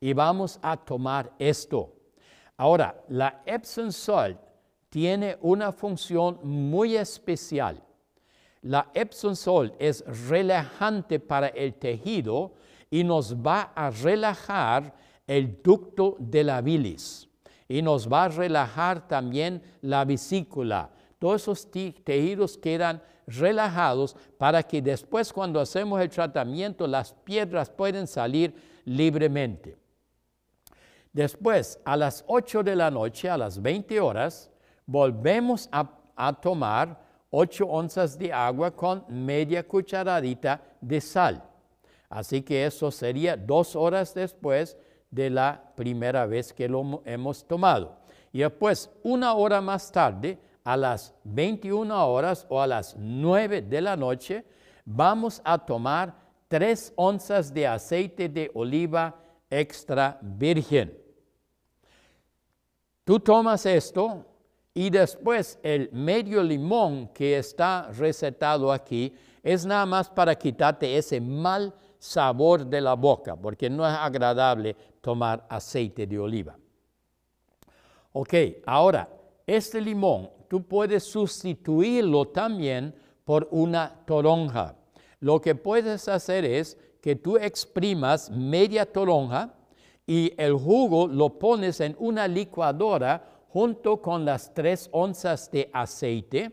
Y 0.00 0.12
vamos 0.12 0.58
a 0.60 0.76
tomar 0.76 1.30
esto. 1.38 1.92
Ahora, 2.56 3.04
la 3.08 3.42
Epsom 3.46 3.92
Salt 3.92 4.40
tiene 4.88 5.38
una 5.40 5.70
función 5.70 6.40
muy 6.42 6.96
especial. 6.96 7.80
La 8.62 8.90
Epsom 8.92 9.36
Salt 9.36 9.74
es 9.78 10.02
relajante 10.28 11.20
para 11.20 11.46
el 11.48 11.74
tejido 11.74 12.54
y 12.90 13.04
nos 13.04 13.34
va 13.36 13.72
a 13.74 13.90
relajar 13.90 14.94
el 15.26 15.62
ducto 15.62 16.16
de 16.18 16.42
la 16.42 16.60
bilis 16.60 17.28
y 17.68 17.82
nos 17.82 18.12
va 18.12 18.24
a 18.24 18.28
relajar 18.28 19.06
también 19.06 19.62
la 19.80 20.04
vesícula. 20.04 20.90
Todos 21.20 21.42
esos 21.42 21.70
tejidos 21.70 22.58
quedan 22.58 23.00
relajados 23.28 24.16
para 24.36 24.62
que 24.64 24.82
después 24.82 25.32
cuando 25.32 25.60
hacemos 25.60 26.00
el 26.00 26.10
tratamiento 26.10 26.88
las 26.88 27.12
piedras 27.12 27.70
pueden 27.70 28.08
salir 28.08 28.52
libremente. 28.84 29.76
Después, 31.12 31.78
a 31.84 31.96
las 31.96 32.24
8 32.26 32.64
de 32.64 32.74
la 32.74 32.90
noche, 32.90 33.28
a 33.28 33.38
las 33.38 33.60
20 33.60 34.00
horas, 34.00 34.50
volvemos 34.84 35.68
a, 35.70 35.88
a 36.16 36.32
tomar 36.32 37.00
8 37.30 37.66
onzas 37.66 38.18
de 38.18 38.32
agua 38.32 38.72
con 38.72 39.04
media 39.08 39.66
cucharadita 39.66 40.60
de 40.80 41.00
sal. 41.00 41.49
Así 42.10 42.42
que 42.42 42.66
eso 42.66 42.90
sería 42.90 43.36
dos 43.36 43.76
horas 43.76 44.12
después 44.12 44.76
de 45.10 45.30
la 45.30 45.72
primera 45.76 46.26
vez 46.26 46.52
que 46.52 46.68
lo 46.68 47.02
hemos 47.06 47.46
tomado. 47.46 47.96
Y 48.32 48.40
después, 48.40 48.90
una 49.02 49.34
hora 49.34 49.60
más 49.60 49.90
tarde, 49.90 50.38
a 50.64 50.76
las 50.76 51.14
21 51.24 52.06
horas 52.06 52.46
o 52.48 52.60
a 52.60 52.66
las 52.66 52.96
9 52.96 53.62
de 53.62 53.80
la 53.80 53.96
noche, 53.96 54.44
vamos 54.84 55.40
a 55.44 55.56
tomar 55.58 56.14
3 56.48 56.92
onzas 56.96 57.54
de 57.54 57.66
aceite 57.66 58.28
de 58.28 58.50
oliva 58.54 59.16
extra 59.48 60.18
virgen. 60.20 60.96
Tú 63.04 63.18
tomas 63.18 63.66
esto 63.66 64.26
y 64.74 64.90
después 64.90 65.58
el 65.62 65.90
medio 65.92 66.42
limón 66.42 67.08
que 67.08 67.38
está 67.38 67.90
recetado 67.92 68.72
aquí 68.72 69.14
es 69.42 69.64
nada 69.64 69.86
más 69.86 70.10
para 70.10 70.34
quitarte 70.36 70.96
ese 70.96 71.20
mal 71.20 71.74
sabor 72.00 72.66
de 72.66 72.80
la 72.80 72.94
boca, 72.94 73.36
porque 73.36 73.68
no 73.70 73.86
es 73.86 73.94
agradable 73.94 74.74
tomar 75.00 75.46
aceite 75.48 76.06
de 76.06 76.18
oliva. 76.18 76.56
Ok, 78.12 78.34
ahora, 78.66 79.08
este 79.46 79.80
limón 79.80 80.30
tú 80.48 80.62
puedes 80.66 81.04
sustituirlo 81.04 82.26
también 82.28 82.94
por 83.24 83.46
una 83.52 84.02
toronja. 84.06 84.74
Lo 85.20 85.40
que 85.40 85.54
puedes 85.54 86.08
hacer 86.08 86.44
es 86.44 86.76
que 87.00 87.14
tú 87.14 87.36
exprimas 87.36 88.30
media 88.30 88.90
toronja 88.90 89.54
y 90.06 90.32
el 90.38 90.54
jugo 90.54 91.06
lo 91.06 91.38
pones 91.38 91.80
en 91.80 91.94
una 91.98 92.26
licuadora 92.26 93.22
junto 93.48 94.00
con 94.00 94.24
las 94.24 94.52
tres 94.54 94.88
onzas 94.92 95.50
de 95.50 95.70
aceite 95.72 96.50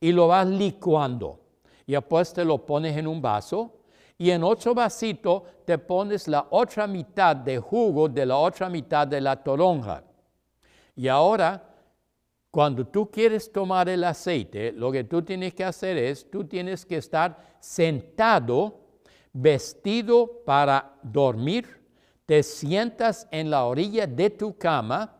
y 0.00 0.12
lo 0.12 0.28
vas 0.28 0.46
licuando. 0.46 1.40
Y 1.86 1.92
después 1.92 2.32
te 2.32 2.44
lo 2.44 2.64
pones 2.64 2.96
en 2.96 3.06
un 3.06 3.20
vaso 3.20 3.75
y 4.18 4.30
en 4.30 4.42
otro 4.42 4.74
vasito 4.74 5.44
te 5.64 5.78
pones 5.78 6.26
la 6.28 6.46
otra 6.50 6.86
mitad 6.86 7.36
de 7.36 7.58
jugo 7.58 8.08
de 8.08 8.24
la 8.24 8.36
otra 8.36 8.68
mitad 8.68 9.06
de 9.06 9.20
la 9.20 9.36
toronja. 9.42 10.02
Y 10.94 11.08
ahora, 11.08 11.62
cuando 12.50 12.86
tú 12.86 13.10
quieres 13.10 13.52
tomar 13.52 13.88
el 13.88 14.02
aceite, 14.04 14.72
lo 14.72 14.90
que 14.90 15.04
tú 15.04 15.22
tienes 15.22 15.52
que 15.52 15.64
hacer 15.64 15.98
es, 15.98 16.30
tú 16.30 16.44
tienes 16.44 16.86
que 16.86 16.96
estar 16.96 17.56
sentado, 17.60 18.80
vestido 19.32 20.42
para 20.46 20.94
dormir, 21.02 21.84
te 22.24 22.42
sientas 22.42 23.28
en 23.30 23.50
la 23.50 23.64
orilla 23.66 24.06
de 24.06 24.30
tu 24.30 24.56
cama 24.56 25.16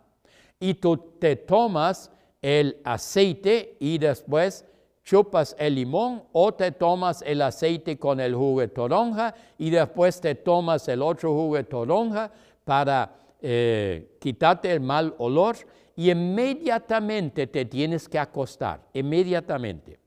y 0.59 0.75
tú 0.75 0.97
te 0.97 1.37
tomas 1.37 2.11
el 2.41 2.81
aceite 2.85 3.77
y 3.81 3.99
después 3.99 4.65
chupas 5.07 5.55
el 5.57 5.77
limón 5.77 6.25
o 6.33 6.53
te 6.53 6.73
tomas 6.73 7.23
el 7.23 7.41
aceite 7.41 7.97
con 7.97 8.19
el 8.19 8.35
jugo 8.35 8.61
de 8.61 8.69
toronja 8.69 9.33
y 9.57 9.71
después 9.71 10.21
te 10.21 10.35
tomas 10.35 10.89
el 10.89 11.01
otro 11.01 11.33
jugo 11.33 11.55
de 11.55 11.63
toronja 11.63 12.29
para 12.65 13.15
eh, 13.41 14.17
quitarte 14.19 14.73
el 14.73 14.81
mal 14.81 15.15
olor 15.19 15.57
y 15.95 16.11
inmediatamente 16.11 17.47
te 17.47 17.67
tienes 17.67 18.09
que 18.09 18.19
acostar, 18.19 18.81
inmediatamente. 18.95 20.01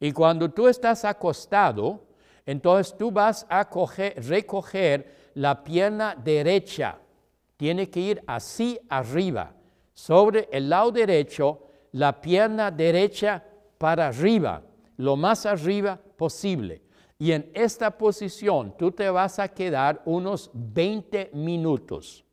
Y 0.00 0.10
cuando 0.10 0.50
tú 0.50 0.66
estás 0.66 1.04
acostado, 1.04 2.02
entonces 2.44 2.98
tú 2.98 3.12
vas 3.12 3.46
a 3.48 3.70
recoger 4.16 5.30
la 5.34 5.62
pierna 5.62 6.16
derecha. 6.16 6.98
Tiene 7.56 7.88
que 7.88 8.00
ir 8.00 8.22
así 8.26 8.76
arriba, 8.88 9.54
sobre 9.94 10.48
el 10.50 10.68
lado 10.68 10.90
derecho, 10.90 11.60
la 11.92 12.20
pierna 12.20 12.72
derecha 12.72 13.44
para 13.82 14.06
arriba, 14.06 14.62
lo 14.96 15.16
más 15.16 15.44
arriba 15.44 16.00
posible. 16.16 16.82
Y 17.18 17.32
en 17.32 17.50
esta 17.52 17.90
posición 17.90 18.76
tú 18.78 18.92
te 18.92 19.10
vas 19.10 19.40
a 19.40 19.48
quedar 19.48 20.00
unos 20.04 20.52
20 20.54 21.30
minutos. 21.34 22.24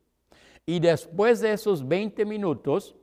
Y 0.64 0.78
después 0.78 1.40
de 1.40 1.54
esos 1.54 1.88
20 1.88 2.24
minutos, 2.24 2.94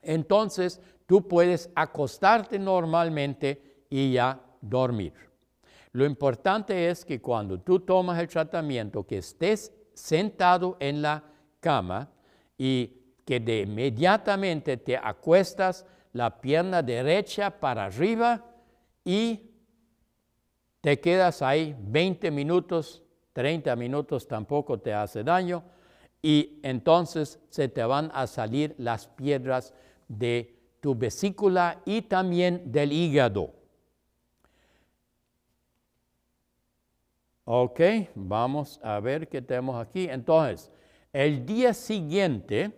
entonces 0.00 0.80
tú 1.06 1.26
puedes 1.26 1.70
acostarte 1.74 2.56
normalmente 2.56 3.84
y 3.90 4.12
ya 4.12 4.40
dormir. 4.60 5.14
Lo 5.90 6.04
importante 6.04 6.88
es 6.88 7.04
que 7.04 7.20
cuando 7.20 7.58
tú 7.58 7.80
tomas 7.80 8.20
el 8.20 8.28
tratamiento, 8.28 9.04
que 9.04 9.18
estés 9.18 9.72
sentado 9.92 10.76
en 10.78 11.02
la 11.02 11.24
cama 11.58 12.08
y 12.56 12.92
que 13.24 13.40
de 13.40 13.62
inmediatamente 13.62 14.76
te 14.76 14.96
acuestas 14.96 15.84
la 16.12 16.40
pierna 16.40 16.82
derecha 16.82 17.50
para 17.50 17.86
arriba 17.86 18.44
y 19.04 19.50
te 20.80 21.00
quedas 21.00 21.42
ahí 21.42 21.76
20 21.78 22.30
minutos, 22.30 23.02
30 23.32 23.74
minutos 23.76 24.26
tampoco 24.26 24.78
te 24.78 24.92
hace 24.92 25.24
daño 25.24 25.62
y 26.20 26.60
entonces 26.62 27.40
se 27.50 27.68
te 27.68 27.82
van 27.82 28.10
a 28.14 28.26
salir 28.26 28.74
las 28.78 29.06
piedras 29.06 29.74
de 30.08 30.58
tu 30.80 30.94
vesícula 30.94 31.80
y 31.84 32.02
también 32.02 32.70
del 32.70 32.92
hígado. 32.92 33.54
Ok, 37.44 37.80
vamos 38.14 38.78
a 38.82 39.00
ver 39.00 39.28
qué 39.28 39.42
tenemos 39.42 39.84
aquí. 39.84 40.08
Entonces, 40.08 40.70
el 41.12 41.44
día 41.44 41.74
siguiente, 41.74 42.72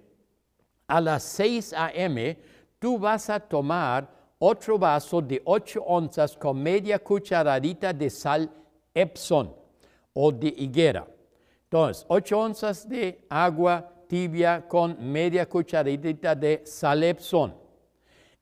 a 0.87 1.01
las 1.01 1.23
6 1.23 1.75
a.m., 1.75 2.39
tú 2.79 2.99
vas 2.99 3.31
a 3.31 3.41
tomar 3.41 4.09
otro 4.39 4.79
vaso 4.79 5.21
de 5.21 5.41
8 5.45 5.83
onzas 5.87 6.37
con 6.37 6.63
media 6.63 6.99
cucharadita 6.99 7.93
de 7.93 8.11
sal 8.11 8.51
Epson 8.93 9.55
o 10.13 10.31
de 10.31 10.49
higuera. 10.49 11.07
Entonces, 11.65 12.05
8 12.09 12.39
onzas 12.39 12.89
de 12.89 13.25
agua 13.29 13.91
tibia 14.07 14.67
con 14.69 14.97
media 15.01 15.49
cucharadita 15.49 16.35
de 16.35 16.63
sal 16.65 17.03
Epson. 17.03 17.55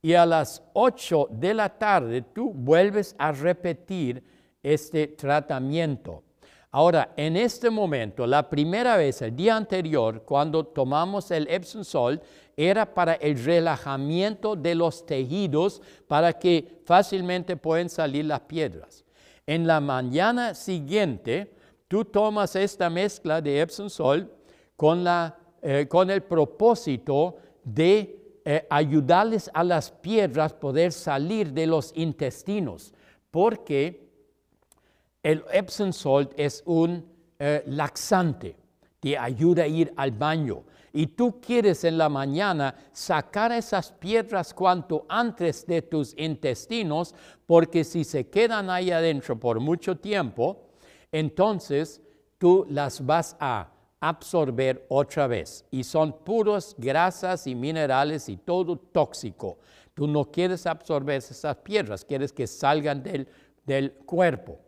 Y 0.03 0.15
a 0.15 0.27
las 0.27 0.63
8 0.73 1.29
de 1.31 1.55
la 1.55 1.69
tarde 1.69 2.23
tú 2.23 2.53
vuelves 2.53 3.15
a 3.19 3.31
repetir 3.31 4.23
este 4.63 5.07
tratamiento. 5.09 6.25
Ahora, 6.75 7.13
en 7.17 7.37
este 7.37 7.69
momento, 7.69 8.27
la 8.27 8.49
primera 8.49 8.97
vez, 8.97 9.21
el 9.23 9.37
día 9.37 9.57
anterior, 9.57 10.23
cuando 10.25 10.65
tomamos 10.65 11.31
el 11.31 11.47
Epsom 11.49 11.85
Salt, 11.85 12.23
era 12.57 12.95
para 12.95 13.15
el 13.15 13.43
relajamiento 13.43 14.57
de 14.57 14.75
los 14.75 15.07
tejidos 15.07 15.81
para 16.07 16.33
que 16.33 16.83
fácilmente 16.85 17.57
pueden 17.57 17.89
salir 17.89 18.25
las 18.25 18.41
piedras. 18.41 19.05
En 19.47 19.67
la 19.67 19.81
mañana 19.81 20.55
siguiente, 20.55 21.55
tú 21.89 22.05
tomas 22.05 22.55
esta 22.57 22.89
mezcla 22.89 23.41
de 23.41 23.61
Epsom 23.61 23.89
Salt 23.89 24.31
con, 24.77 25.05
la, 25.05 25.37
eh, 25.61 25.87
con 25.89 26.11
el 26.11 26.23
propósito 26.23 27.37
de 27.65 28.23
eh, 28.45 28.67
ayudarles 28.69 29.49
a 29.55 29.63
las 29.63 29.93
piedras 29.93 30.53
poder 30.53 30.91
salir 30.91 31.53
de 31.53 31.67
los 31.67 31.93
intestinos, 31.95 32.93
porque 33.31 34.11
el 35.23 35.45
Epsom 35.53 35.93
salt 35.93 36.33
es 36.37 36.63
un 36.67 37.07
eh, 37.39 37.63
laxante, 37.67 38.57
te 38.99 39.17
ayuda 39.17 39.63
a 39.63 39.69
ir 39.69 39.93
al 39.97 40.11
baño. 40.11 40.65
Y 40.93 41.09
tú 41.09 41.41
quieres 41.41 41.85
en 41.85 41.97
la 41.97 42.09
mañana 42.09 42.75
sacar 42.93 43.53
esas 43.53 43.93
piedras 43.93 44.53
cuanto 44.53 45.07
antes 45.09 45.67
de 45.67 45.83
tus 45.83 46.15
intestinos, 46.19 47.15
porque 47.47 47.85
si 47.85 48.05
se 48.05 48.29
quedan 48.29 48.69
ahí 48.69 48.91
adentro 48.91 49.39
por 49.39 49.59
mucho 49.59 49.97
tiempo, 49.97 50.69
entonces 51.11 52.01
tú 52.39 52.67
las 52.69 53.05
vas 53.05 53.37
a 53.41 53.71
absorber 54.01 54.85
otra 54.89 55.27
vez. 55.27 55.65
Y 55.71 55.85
son 55.85 56.13
puros 56.25 56.75
grasas 56.77 57.47
y 57.47 57.55
minerales 57.55 58.29
y 58.29 58.37
todo 58.37 58.77
tóxico. 58.77 59.59
Tú 59.95 60.07
no 60.07 60.31
quieres 60.31 60.67
absorber 60.67 61.17
esas 61.17 61.57
piedras, 61.59 62.05
quieres 62.05 62.33
que 62.33 62.47
salgan 62.47 63.03
del, 63.03 63.29
del 63.65 63.93
cuerpo. 63.93 64.59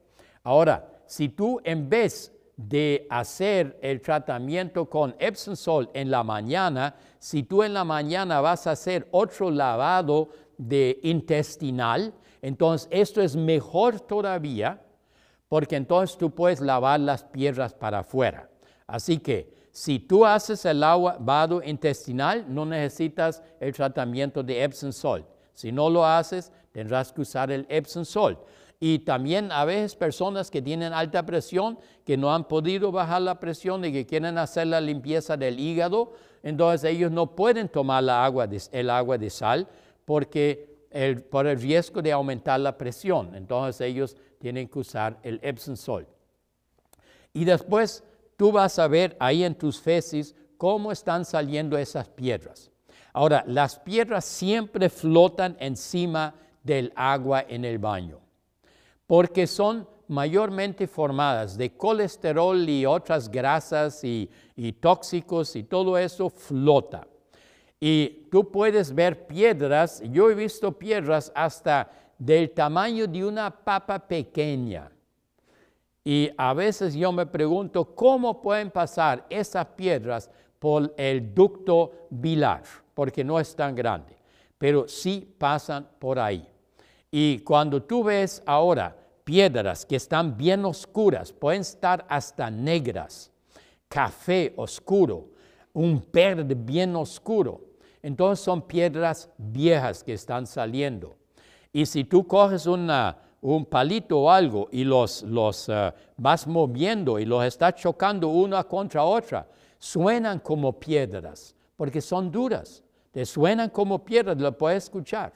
Ahora, 0.43 1.03
si 1.07 1.29
tú 1.29 1.61
en 1.64 1.89
vez 1.89 2.34
de 2.57 3.07
hacer 3.11 3.78
el 3.82 4.00
tratamiento 4.00 4.88
con 4.88 5.14
Epsom 5.18 5.57
Salt 5.57 5.90
en 5.94 6.11
la 6.11 6.22
mañana, 6.22 6.94
si 7.18 7.42
tú 7.42 7.62
en 7.62 7.74
la 7.74 7.84
mañana 7.84 8.40
vas 8.40 8.66
a 8.66 8.72
hacer 8.72 9.09
otro 9.11 9.50
lavado 9.50 10.28
de 10.57 11.00
intestinal, 11.02 12.14
entonces 12.42 12.88
esto 12.90 13.20
es 13.20 13.34
mejor 13.34 14.00
todavía 14.00 14.80
porque 15.48 15.76
entonces 15.76 16.16
tú 16.16 16.30
puedes 16.30 16.61
lavar 16.61 17.00
las 17.00 17.24
piedras 17.24 17.74
para 17.74 18.00
afuera. 18.00 18.48
Así 18.86 19.18
que 19.18 19.55
si 19.70 19.98
tú 19.98 20.24
haces 20.24 20.64
el 20.64 20.80
lavado 20.80 21.62
intestinal, 21.62 22.44
no 22.48 22.64
necesitas 22.64 23.42
el 23.59 23.72
tratamiento 23.74 24.42
de 24.42 24.62
Epsom 24.62 24.92
Salt. 24.92 25.26
Si 25.52 25.72
no 25.72 25.90
lo 25.90 26.07
haces, 26.07 26.52
tendrás 26.70 27.12
que 27.12 27.22
usar 27.22 27.50
el 27.50 27.66
Epsom 27.68 28.05
Salt. 28.05 28.38
Y 28.81 29.01
también 29.01 29.53
a 29.53 29.64
veces 29.64 29.95
personas 29.95 30.51
que 30.51 30.61
tienen 30.61 30.93
alta 30.93 31.25
presión, 31.25 31.79
que 32.05 32.16
no 32.16 32.35
han 32.35 32.47
podido 32.49 32.93
bajar 32.93 33.22
la 33.22 33.39
presión 33.39 33.85
y 33.85 33.93
que 33.93 34.07
quieren 34.07 34.37
hacer 34.39 34.66
la 34.66 34.81
limpieza 34.81 35.37
del 35.37 35.59
hígado, 35.59 36.12
entonces 36.43 36.91
ellos 36.91 37.11
no 37.11 37.35
pueden 37.35 37.68
tomar 37.68 38.03
el 38.03 38.91
agua 38.91 39.18
de 39.18 39.31
sal 39.31 39.66
porque 40.05 40.75
por 41.31 41.47
el 41.47 41.61
riesgo 41.61 42.03
de 42.03 42.12
aumentar 42.12 42.61
la 42.61 42.77
presión. 42.77 43.35
Entonces 43.35 43.81
ellos 43.81 44.16
tienen 44.39 44.68
que 44.68 44.79
usar 44.79 45.18
el 45.22 45.41
Epsom 45.43 45.77
Salt. 45.77 46.09
Y 47.33 47.45
después 47.45 48.05
tú 48.37 48.53
vas 48.53 48.79
a 48.79 48.87
ver 48.87 49.16
ahí 49.18 49.45
en 49.45 49.55
tus 49.55 49.81
feces 49.81 50.35
cómo 50.59 50.93
están 50.93 51.25
saliendo 51.25 51.79
esas 51.79 52.09
piedras. 52.09 52.70
Ahora, 53.12 53.45
las 53.47 53.79
piedras 53.79 54.25
siempre 54.25 54.89
flotan 54.89 55.57
encima 55.61 56.35
del 56.62 56.93
agua 56.97 57.45
en 57.49 57.64
el 57.64 57.79
baño 57.79 58.24
porque 59.07 59.46
son 59.46 59.86
mayormente 60.09 60.86
formadas 60.86 61.57
de 61.57 61.76
colesterol 61.76 62.68
y 62.68 62.86
otras 62.86 63.30
grasas 63.30 64.02
y, 64.05 64.28
tóxicos 64.80 65.57
y 65.57 65.64
todo 65.64 65.96
eso 65.98 66.30
flota. 66.30 67.07
Y 67.80 68.26
tú 68.30 68.50
puedes 68.50 68.94
ver 68.94 69.26
piedras, 69.26 70.02
yo 70.11 70.30
he 70.30 70.34
visto 70.34 70.72
piedras 70.72 71.32
hasta 71.34 71.90
del 72.18 72.50
tamaño 72.50 73.07
de 73.07 73.24
una 73.24 73.50
papa 73.50 73.98
pequeña. 73.98 74.90
Y 76.02 76.30
a 76.36 76.52
veces 76.55 76.94
yo 76.94 77.12
me 77.12 77.26
pregunto 77.26 77.94
cómo 77.94 78.40
pueden 78.40 78.70
pasar 78.70 79.26
esas 79.28 79.66
piedras 79.66 80.30
por 80.59 80.94
el 80.96 81.34
ducto 81.34 82.09
bilar, 82.11 82.62
porque 82.94 83.24
no 83.24 83.40
es 83.40 83.55
tan 83.55 83.74
grande, 83.74 84.16
pero 84.59 84.86
sí 84.86 85.34
pasan 85.38 85.86
por 85.98 86.18
ahí. 86.18 86.46
Y 87.16 87.38
cuando 87.44 87.80
tú 87.80 88.02
ves 88.02 88.42
ahora 88.44 88.96
piedras 89.22 89.86
que 89.86 89.94
están 89.94 90.36
bien 90.36 90.64
oscuras, 90.64 91.32
pueden 91.32 91.60
estar 91.60 92.04
hasta 92.08 92.50
negras, 92.50 93.30
café 93.88 94.52
oscuro, 94.56 95.28
un 95.74 96.04
verde 96.12 96.56
bien 96.56 96.96
oscuro, 96.96 97.60
entonces 98.02 98.44
son 98.44 98.62
piedras 98.62 99.30
viejas 99.38 100.02
que 100.02 100.14
están 100.14 100.44
saliendo. 100.44 101.14
Y 101.72 101.86
si 101.86 102.02
tú 102.02 102.26
coges 102.26 102.66
un 102.66 103.64
palito 103.66 104.22
o 104.22 104.28
algo 104.28 104.68
y 104.72 104.82
los, 104.82 105.22
los 105.22 105.68
eh, 105.68 105.94
vas 106.16 106.48
moviendo 106.48 107.20
y 107.20 107.26
los 107.26 107.44
estás 107.44 107.76
chocando 107.76 108.26
una 108.26 108.64
contra 108.64 109.04
otra, 109.04 109.46
suenan 109.78 110.40
como 110.40 110.80
piedras, 110.80 111.54
porque 111.76 112.00
son 112.00 112.32
duras. 112.32 112.82
Te 113.12 113.24
suenan 113.24 113.70
como 113.70 114.04
piedras, 114.04 114.36
lo 114.36 114.58
puedes 114.58 114.82
escuchar. 114.82 115.32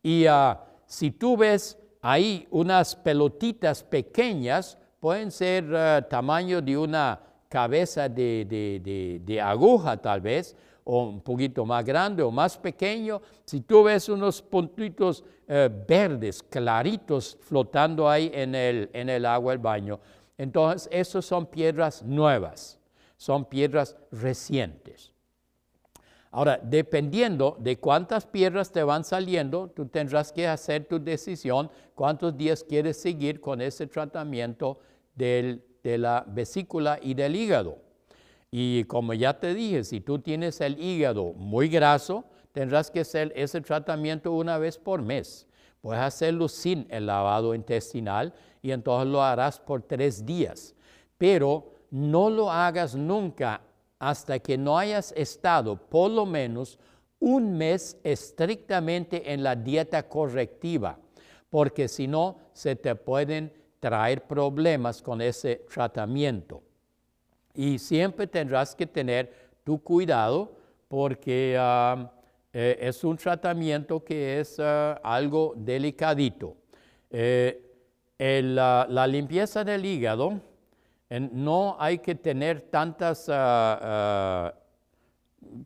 Y 0.00 0.24
ah, 0.26 0.64
si 0.88 1.10
tú 1.10 1.36
ves 1.36 1.78
ahí 2.00 2.48
unas 2.50 2.96
pelotitas 2.96 3.82
pequeñas, 3.82 4.78
pueden 4.98 5.30
ser 5.30 5.64
uh, 5.64 6.08
tamaño 6.08 6.62
de 6.62 6.78
una 6.78 7.20
cabeza 7.46 8.08
de, 8.08 9.40
aguja 9.44 9.98
tal 9.98 10.22
vez, 10.22 10.56
o 10.84 11.04
un 11.04 11.20
poquito 11.20 11.66
más 11.66 11.84
grande 11.84 12.22
o 12.22 12.30
más 12.30 12.56
pequeño. 12.56 13.20
Si 13.44 13.60
tú 13.60 13.84
ves 13.84 14.08
unos 14.08 14.40
puntitos 14.40 15.20
uh, 15.20 15.68
verdes, 15.86 16.42
claritos, 16.42 17.36
flotando 17.42 18.08
ahí 18.08 18.30
en 18.32 18.54
el, 18.54 18.88
en 18.94 19.10
el 19.10 19.26
agua 19.26 19.52
del 19.52 19.60
baño, 19.60 20.00
entonces 20.38 20.88
esos 20.90 21.26
son 21.26 21.44
piedras 21.44 22.02
nuevas, 22.02 22.80
son 23.18 23.44
piedras 23.44 23.94
recientes. 24.10 25.12
Ahora, 26.30 26.60
dependiendo 26.62 27.56
de 27.58 27.78
cuántas 27.78 28.26
piedras 28.26 28.70
te 28.70 28.82
van 28.82 29.04
saliendo, 29.04 29.68
tú 29.68 29.86
tendrás 29.86 30.30
que 30.30 30.46
hacer 30.46 30.84
tu 30.84 31.02
decisión 31.02 31.70
cuántos 31.94 32.36
días 32.36 32.62
quieres 32.62 33.00
seguir 33.00 33.40
con 33.40 33.60
ese 33.60 33.86
tratamiento 33.86 34.78
de 35.14 35.62
la 35.82 36.24
vesícula 36.28 36.98
y 37.00 37.14
del 37.14 37.34
hígado. 37.34 37.78
Y 38.50 38.84
como 38.84 39.14
ya 39.14 39.38
te 39.38 39.54
dije, 39.54 39.84
si 39.84 40.00
tú 40.00 40.18
tienes 40.18 40.60
el 40.60 40.78
hígado 40.78 41.32
muy 41.34 41.68
graso, 41.68 42.24
tendrás 42.52 42.90
que 42.90 43.00
hacer 43.00 43.32
ese 43.34 43.60
tratamiento 43.60 44.32
una 44.32 44.58
vez 44.58 44.78
por 44.78 45.02
mes. 45.02 45.46
Puedes 45.80 46.02
hacerlo 46.02 46.48
sin 46.48 46.86
el 46.90 47.06
lavado 47.06 47.54
intestinal 47.54 48.34
y 48.62 48.72
entonces 48.72 49.10
lo 49.10 49.22
harás 49.22 49.58
por 49.58 49.82
tres 49.82 50.26
días. 50.26 50.74
Pero 51.16 51.72
no 51.90 52.28
lo 52.28 52.50
hagas 52.50 52.94
nunca 52.94 53.60
hasta 53.98 54.38
que 54.38 54.56
no 54.56 54.78
hayas 54.78 55.12
estado 55.16 55.76
por 55.76 56.10
lo 56.10 56.24
menos 56.24 56.78
un 57.20 57.56
mes 57.56 57.98
estrictamente 58.04 59.32
en 59.32 59.42
la 59.42 59.56
dieta 59.56 60.08
correctiva, 60.08 60.98
porque 61.50 61.88
si 61.88 62.06
no 62.06 62.38
se 62.52 62.76
te 62.76 62.94
pueden 62.94 63.52
traer 63.80 64.26
problemas 64.26 65.02
con 65.02 65.20
ese 65.20 65.66
tratamiento. 65.72 66.62
Y 67.54 67.78
siempre 67.78 68.26
tendrás 68.26 68.74
que 68.74 68.86
tener 68.86 69.32
tu 69.64 69.82
cuidado 69.82 70.52
porque 70.86 71.56
ah, 71.58 72.12
eh, 72.52 72.78
es 72.80 73.02
un 73.02 73.16
tratamiento 73.16 74.04
que 74.04 74.40
es 74.40 74.60
ah, 74.60 75.00
algo 75.02 75.54
delicadito. 75.56 76.56
Eh, 77.10 77.64
la 78.18 79.06
limpieza 79.06 79.62
del 79.62 79.84
hígado 79.84 80.40
no 81.10 81.76
hay 81.78 81.98
que 81.98 82.14
tener 82.14 82.62
tantas 82.62 83.28
ah, 83.28 83.78
ah, 83.82 84.54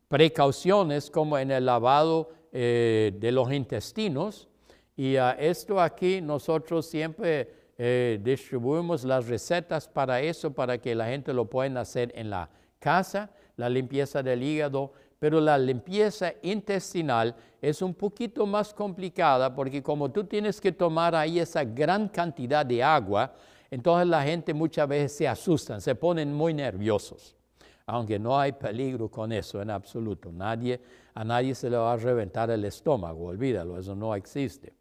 precauciones 0.08 1.10
como 1.10 1.38
en 1.38 1.50
el 1.50 1.66
lavado 1.66 2.30
eh, 2.52 3.12
de 3.18 3.32
los 3.32 3.52
intestinos. 3.52 4.48
Y 4.96 5.16
uh, 5.16 5.32
esto 5.38 5.80
aquí 5.80 6.20
nosotros 6.20 6.86
siempre 6.86 7.72
eh, 7.78 8.20
distribuimos 8.22 9.04
las 9.04 9.26
recetas 9.26 9.88
para 9.88 10.20
eso, 10.20 10.52
para 10.52 10.78
que 10.78 10.94
la 10.94 11.06
gente 11.06 11.32
lo 11.32 11.46
pueda 11.46 11.80
hacer 11.80 12.12
en 12.14 12.30
la 12.30 12.48
casa, 12.78 13.30
la 13.56 13.68
limpieza 13.68 14.22
del 14.22 14.42
hígado, 14.42 14.92
pero 15.18 15.40
la 15.40 15.56
limpieza 15.56 16.34
intestinal 16.42 17.34
es 17.60 17.80
un 17.80 17.94
poquito 17.94 18.44
más 18.44 18.74
complicada 18.74 19.54
porque 19.54 19.82
como 19.82 20.10
tú 20.10 20.24
tienes 20.24 20.60
que 20.60 20.72
tomar 20.72 21.14
ahí 21.14 21.38
esa 21.38 21.64
gran 21.64 22.08
cantidad 22.08 22.66
de 22.66 22.82
agua, 22.82 23.32
entonces 23.72 24.06
la 24.06 24.22
gente 24.22 24.52
muchas 24.52 24.86
veces 24.86 25.16
se 25.16 25.26
asustan, 25.26 25.80
se 25.80 25.94
ponen 25.94 26.30
muy 26.30 26.52
nerviosos, 26.52 27.34
aunque 27.86 28.18
no 28.18 28.38
hay 28.38 28.52
peligro 28.52 29.08
con 29.08 29.32
eso 29.32 29.62
en 29.62 29.70
absoluto. 29.70 30.30
Nadie, 30.30 30.78
a 31.14 31.24
nadie 31.24 31.54
se 31.54 31.70
le 31.70 31.78
va 31.78 31.94
a 31.94 31.96
reventar 31.96 32.50
el 32.50 32.66
estómago, 32.66 33.28
olvídalo, 33.28 33.78
eso 33.78 33.94
no 33.94 34.14
existe. 34.14 34.74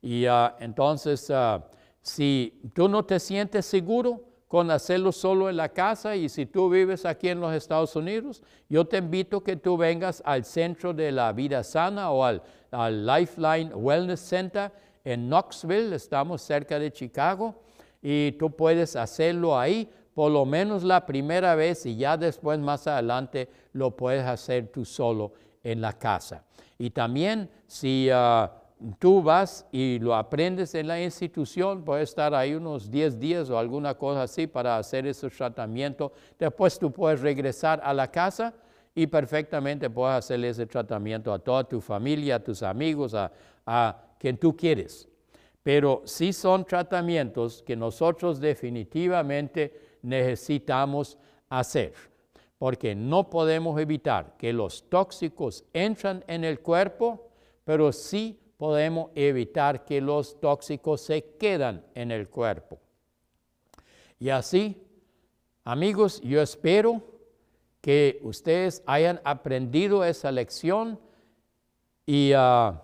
Y 0.00 0.24
ah, 0.24 0.56
entonces, 0.60 1.30
ah, 1.30 1.62
si 2.00 2.58
tú 2.72 2.88
no 2.88 3.04
te 3.04 3.20
sientes 3.20 3.66
seguro 3.66 4.22
con 4.48 4.70
hacerlo 4.70 5.12
solo 5.12 5.50
en 5.50 5.58
la 5.58 5.68
casa 5.68 6.16
y 6.16 6.30
si 6.30 6.46
tú 6.46 6.70
vives 6.70 7.04
aquí 7.04 7.28
en 7.28 7.38
los 7.38 7.52
Estados 7.52 7.94
Unidos, 7.96 8.42
yo 8.66 8.86
te 8.86 8.96
invito 8.96 9.44
que 9.44 9.56
tú 9.56 9.76
vengas 9.76 10.22
al 10.24 10.46
Centro 10.46 10.94
de 10.94 11.12
la 11.12 11.34
Vida 11.34 11.62
Sana 11.62 12.10
o 12.10 12.24
al, 12.24 12.42
al 12.70 13.04
Lifeline 13.04 13.74
Wellness 13.74 14.20
Center 14.20 14.72
en 15.04 15.28
Knoxville, 15.28 15.94
estamos 15.94 16.40
cerca 16.40 16.78
de 16.78 16.90
Chicago 16.90 17.56
y 18.02 18.32
tú 18.32 18.50
puedes 18.50 18.96
hacerlo 18.96 19.58
ahí 19.58 19.88
por 20.14 20.30
lo 20.30 20.44
menos 20.44 20.82
la 20.82 21.06
primera 21.06 21.54
vez 21.54 21.86
y 21.86 21.96
ya 21.96 22.16
después 22.16 22.58
más 22.58 22.86
adelante 22.86 23.48
lo 23.72 23.96
puedes 23.96 24.24
hacer 24.24 24.68
tú 24.68 24.84
solo 24.84 25.32
en 25.62 25.80
la 25.80 25.94
casa. 25.94 26.44
Y 26.78 26.90
también 26.90 27.48
si 27.66 28.10
ah, 28.12 28.52
tú 28.98 29.22
vas 29.22 29.66
y 29.72 29.98
lo 30.00 30.14
aprendes 30.14 30.74
en 30.74 30.88
la 30.88 31.00
institución, 31.00 31.84
puedes 31.84 32.10
estar 32.10 32.34
ahí 32.34 32.54
unos 32.54 32.90
10 32.90 33.18
días 33.18 33.50
o 33.50 33.58
alguna 33.58 33.94
cosa 33.94 34.24
así 34.24 34.46
para 34.46 34.76
hacer 34.76 35.06
ese 35.06 35.30
tratamiento. 35.30 36.12
Después 36.38 36.78
tú 36.78 36.92
puedes 36.92 37.20
regresar 37.20 37.80
a 37.82 37.94
la 37.94 38.10
casa 38.10 38.52
y 38.94 39.06
perfectamente 39.06 39.88
puedes 39.88 40.16
hacer 40.16 40.44
ese 40.44 40.66
tratamiento 40.66 41.32
a 41.32 41.38
toda 41.38 41.64
tu 41.64 41.80
familia, 41.80 42.36
a 42.36 42.40
tus 42.40 42.62
amigos, 42.62 43.14
a, 43.14 43.32
a 43.64 43.96
quien 44.18 44.36
tú 44.36 44.54
quieres 44.54 45.08
pero 45.62 46.02
sí 46.04 46.32
son 46.32 46.64
tratamientos 46.64 47.62
que 47.62 47.76
nosotros 47.76 48.40
definitivamente 48.40 49.98
necesitamos 50.02 51.16
hacer, 51.48 51.94
porque 52.58 52.94
no 52.94 53.30
podemos 53.30 53.80
evitar 53.80 54.36
que 54.36 54.52
los 54.52 54.88
tóxicos 54.88 55.64
entran 55.72 56.24
en 56.26 56.44
el 56.44 56.60
cuerpo, 56.60 57.28
pero 57.64 57.92
sí 57.92 58.38
podemos 58.56 59.10
evitar 59.14 59.84
que 59.84 60.00
los 60.00 60.40
tóxicos 60.40 61.00
se 61.00 61.36
quedan 61.36 61.84
en 61.94 62.10
el 62.10 62.28
cuerpo. 62.28 62.78
Y 64.18 64.30
así, 64.30 64.80
amigos, 65.64 66.20
yo 66.22 66.40
espero 66.40 67.02
que 67.80 68.20
ustedes 68.22 68.82
hayan 68.86 69.20
aprendido 69.24 70.04
esa 70.04 70.30
lección 70.30 70.98
y 72.06 72.32
uh, 72.34 72.74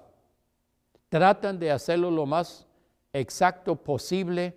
tratan 1.08 1.58
de 1.58 1.70
hacerlo 1.70 2.10
lo 2.10 2.26
más 2.26 2.67
exacto 3.12 3.76
posible 3.76 4.54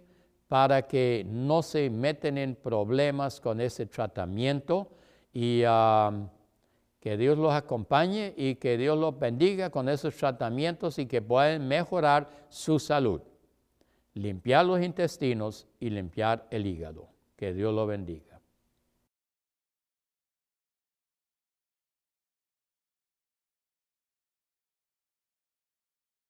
para 0.47 0.81
que 0.81 1.25
no 1.27 1.63
se 1.63 1.89
meten 1.89 2.37
en 2.37 2.55
problemas 2.55 3.39
con 3.39 3.61
ese 3.61 3.85
tratamiento 3.85 4.91
y 5.33 5.63
uh, 5.65 6.27
que 6.99 7.17
Dios 7.17 7.37
los 7.37 7.53
acompañe 7.53 8.33
y 8.37 8.55
que 8.55 8.77
Dios 8.77 8.97
los 8.97 9.17
bendiga 9.17 9.69
con 9.69 9.89
esos 9.89 10.15
tratamientos 10.15 10.99
y 10.99 11.07
que 11.07 11.21
puedan 11.21 11.67
mejorar 11.67 12.29
su 12.49 12.79
salud. 12.79 13.21
Limpiar 14.13 14.65
los 14.65 14.81
intestinos 14.81 15.67
y 15.79 15.89
limpiar 15.89 16.47
el 16.51 16.65
hígado. 16.65 17.07
Que 17.35 17.53
Dios 17.53 17.73
los 17.73 17.87
bendiga. 17.87 18.30